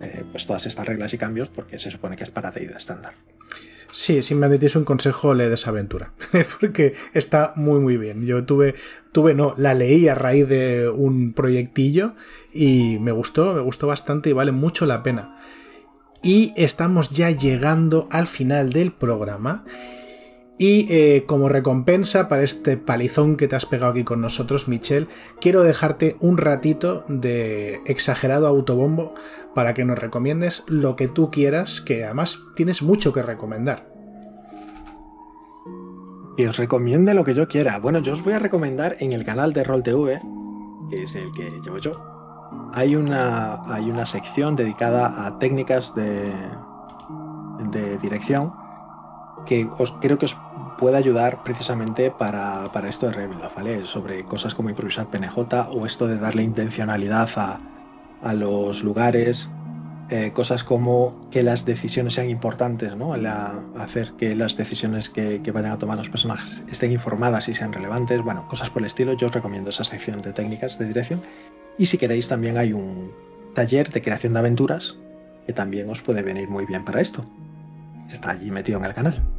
eh, 0.00 0.24
pues 0.32 0.46
todas 0.46 0.64
estas 0.64 0.86
reglas 0.86 1.12
y 1.12 1.18
cambios, 1.18 1.50
porque 1.50 1.78
se 1.78 1.90
supone 1.90 2.16
que 2.16 2.24
es 2.24 2.30
para 2.30 2.50
D&D 2.50 2.74
estándar. 2.74 3.12
Sí, 3.92 4.22
si 4.22 4.34
me 4.34 4.46
admitís 4.46 4.74
un 4.74 4.86
consejo, 4.86 5.34
lee 5.34 5.52
esa 5.52 5.68
aventura, 5.68 6.12
porque 6.60 6.94
está 7.12 7.52
muy 7.56 7.78
muy 7.78 7.98
bien. 7.98 8.24
Yo 8.24 8.46
tuve, 8.46 8.74
tuve, 9.12 9.34
no, 9.34 9.52
la 9.58 9.74
leí 9.74 10.08
a 10.08 10.14
raíz 10.14 10.48
de 10.48 10.88
un 10.88 11.34
proyectillo 11.34 12.14
y 12.54 12.98
me 13.00 13.12
gustó, 13.12 13.52
me 13.52 13.60
gustó 13.60 13.86
bastante 13.86 14.30
y 14.30 14.32
vale 14.32 14.52
mucho 14.52 14.86
la 14.86 15.02
pena. 15.02 15.38
Y 16.22 16.54
estamos 16.56 17.10
ya 17.10 17.30
llegando 17.30 18.08
al 18.10 18.28
final 18.28 18.72
del 18.72 18.92
programa 18.92 19.66
y 20.58 20.92
eh, 20.92 21.24
como 21.26 21.48
recompensa 21.48 22.28
para 22.28 22.42
este 22.42 22.76
palizón 22.76 23.36
que 23.36 23.46
te 23.46 23.54
has 23.54 23.64
pegado 23.64 23.92
aquí 23.92 24.02
con 24.02 24.20
nosotros, 24.20 24.66
Michelle, 24.66 25.06
quiero 25.40 25.62
dejarte 25.62 26.16
un 26.20 26.36
ratito 26.36 27.04
de 27.08 27.80
exagerado 27.86 28.48
autobombo 28.48 29.14
para 29.54 29.72
que 29.72 29.84
nos 29.84 29.98
recomiendes 29.98 30.64
lo 30.66 30.96
que 30.96 31.06
tú 31.06 31.30
quieras, 31.30 31.80
que 31.80 32.04
además 32.04 32.40
tienes 32.56 32.82
mucho 32.82 33.12
que 33.12 33.22
recomendar. 33.22 33.88
Y 36.36 36.44
os 36.46 36.56
recomiende 36.56 37.14
lo 37.14 37.24
que 37.24 37.34
yo 37.34 37.48
quiera. 37.48 37.78
Bueno, 37.78 38.00
yo 38.00 38.12
os 38.12 38.24
voy 38.24 38.32
a 38.32 38.38
recomendar 38.40 38.96
en 38.98 39.12
el 39.12 39.24
canal 39.24 39.52
de 39.52 39.64
RollTV, 39.64 40.20
que 40.90 41.02
es 41.04 41.14
el 41.14 41.32
que 41.34 41.50
llevo 41.62 41.78
yo, 41.78 41.92
hay 42.72 42.96
una, 42.96 43.62
hay 43.72 43.90
una 43.90 44.06
sección 44.06 44.56
dedicada 44.56 45.26
a 45.26 45.38
técnicas 45.38 45.94
de, 45.94 46.32
de 47.70 47.98
dirección 47.98 48.52
que 49.46 49.68
os, 49.78 49.92
creo 50.00 50.18
que 50.18 50.26
os 50.26 50.36
puede 50.78 50.96
ayudar 50.96 51.42
precisamente 51.42 52.10
para, 52.10 52.70
esto 52.88 53.06
de 53.06 53.12
Rebel, 53.12 53.38
¿vale? 53.54 53.84
Sobre 53.86 54.24
cosas 54.24 54.54
como 54.54 54.70
improvisar 54.70 55.08
PNJ 55.08 55.36
o 55.70 55.84
esto 55.84 56.06
de 56.06 56.18
darle 56.18 56.42
intencionalidad 56.42 57.28
a, 57.36 57.60
a 58.22 58.34
los 58.34 58.82
lugares, 58.82 59.50
eh, 60.10 60.32
cosas 60.32 60.64
como 60.64 61.28
que 61.30 61.42
las 61.42 61.66
decisiones 61.66 62.14
sean 62.14 62.30
importantes, 62.30 62.96
¿no? 62.96 63.12
hacer 63.76 64.12
que 64.12 64.34
las 64.34 64.56
decisiones 64.56 65.10
que, 65.10 65.38
vayan 65.52 65.72
a 65.72 65.78
tomar 65.78 65.98
los 65.98 66.08
personajes 66.08 66.64
estén 66.70 66.92
informadas 66.92 67.46
y 67.48 67.54
sean 67.54 67.74
relevantes, 67.74 68.22
bueno, 68.22 68.48
cosas 68.48 68.70
por 68.70 68.80
el 68.80 68.86
estilo. 68.86 69.12
Yo 69.12 69.26
os 69.26 69.34
recomiendo 69.34 69.68
esa 69.68 69.84
sección 69.84 70.22
de 70.22 70.32
técnicas 70.32 70.78
de 70.78 70.86
dirección. 70.86 71.20
Y 71.76 71.86
si 71.86 71.98
queréis, 71.98 72.26
también 72.26 72.56
hay 72.56 72.72
un 72.72 73.12
taller 73.54 73.90
de 73.90 74.00
creación 74.00 74.32
de 74.32 74.38
aventuras 74.38 74.96
que 75.46 75.52
también 75.52 75.90
os 75.90 76.00
puede 76.00 76.22
venir 76.22 76.48
muy 76.48 76.64
bien 76.64 76.86
para 76.86 77.02
esto. 77.02 77.26
Está 78.10 78.30
allí 78.30 78.50
metido 78.50 78.78
en 78.78 78.86
el 78.86 78.94
canal. 78.94 79.37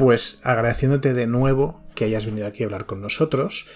Pues 0.00 0.40
agradeciéndote 0.44 1.12
de 1.12 1.26
nuevo 1.26 1.78
que 1.94 2.06
hayas 2.06 2.24
venido 2.24 2.46
aquí 2.46 2.62
a 2.62 2.66
hablar 2.66 2.86
con 2.86 3.02
nosotros 3.02 3.66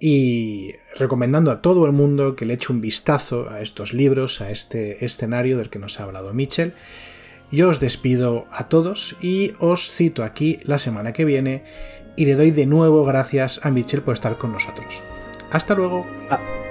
y 0.00 0.72
recomendando 0.98 1.52
a 1.52 1.62
todo 1.62 1.86
el 1.86 1.92
mundo 1.92 2.34
que 2.34 2.46
le 2.46 2.54
eche 2.54 2.72
un 2.72 2.80
vistazo 2.80 3.48
a 3.48 3.60
estos 3.60 3.92
libros, 3.92 4.40
a 4.40 4.50
este 4.50 5.04
escenario 5.04 5.56
del 5.56 5.70
que 5.70 5.78
nos 5.78 6.00
ha 6.00 6.02
hablado 6.02 6.34
Mitchell. 6.34 6.74
Yo 7.52 7.68
os 7.68 7.78
despido 7.78 8.48
a 8.50 8.68
todos 8.68 9.18
y 9.22 9.52
os 9.60 9.92
cito 9.92 10.24
aquí 10.24 10.58
la 10.64 10.80
semana 10.80 11.12
que 11.12 11.24
viene 11.24 11.62
y 12.16 12.24
le 12.24 12.34
doy 12.34 12.50
de 12.50 12.66
nuevo 12.66 13.04
gracias 13.04 13.64
a 13.64 13.70
Mitchell 13.70 14.02
por 14.02 14.14
estar 14.14 14.36
con 14.36 14.50
nosotros. 14.50 15.00
Hasta 15.52 15.76
luego. 15.76 16.04
Ah. 16.28 16.67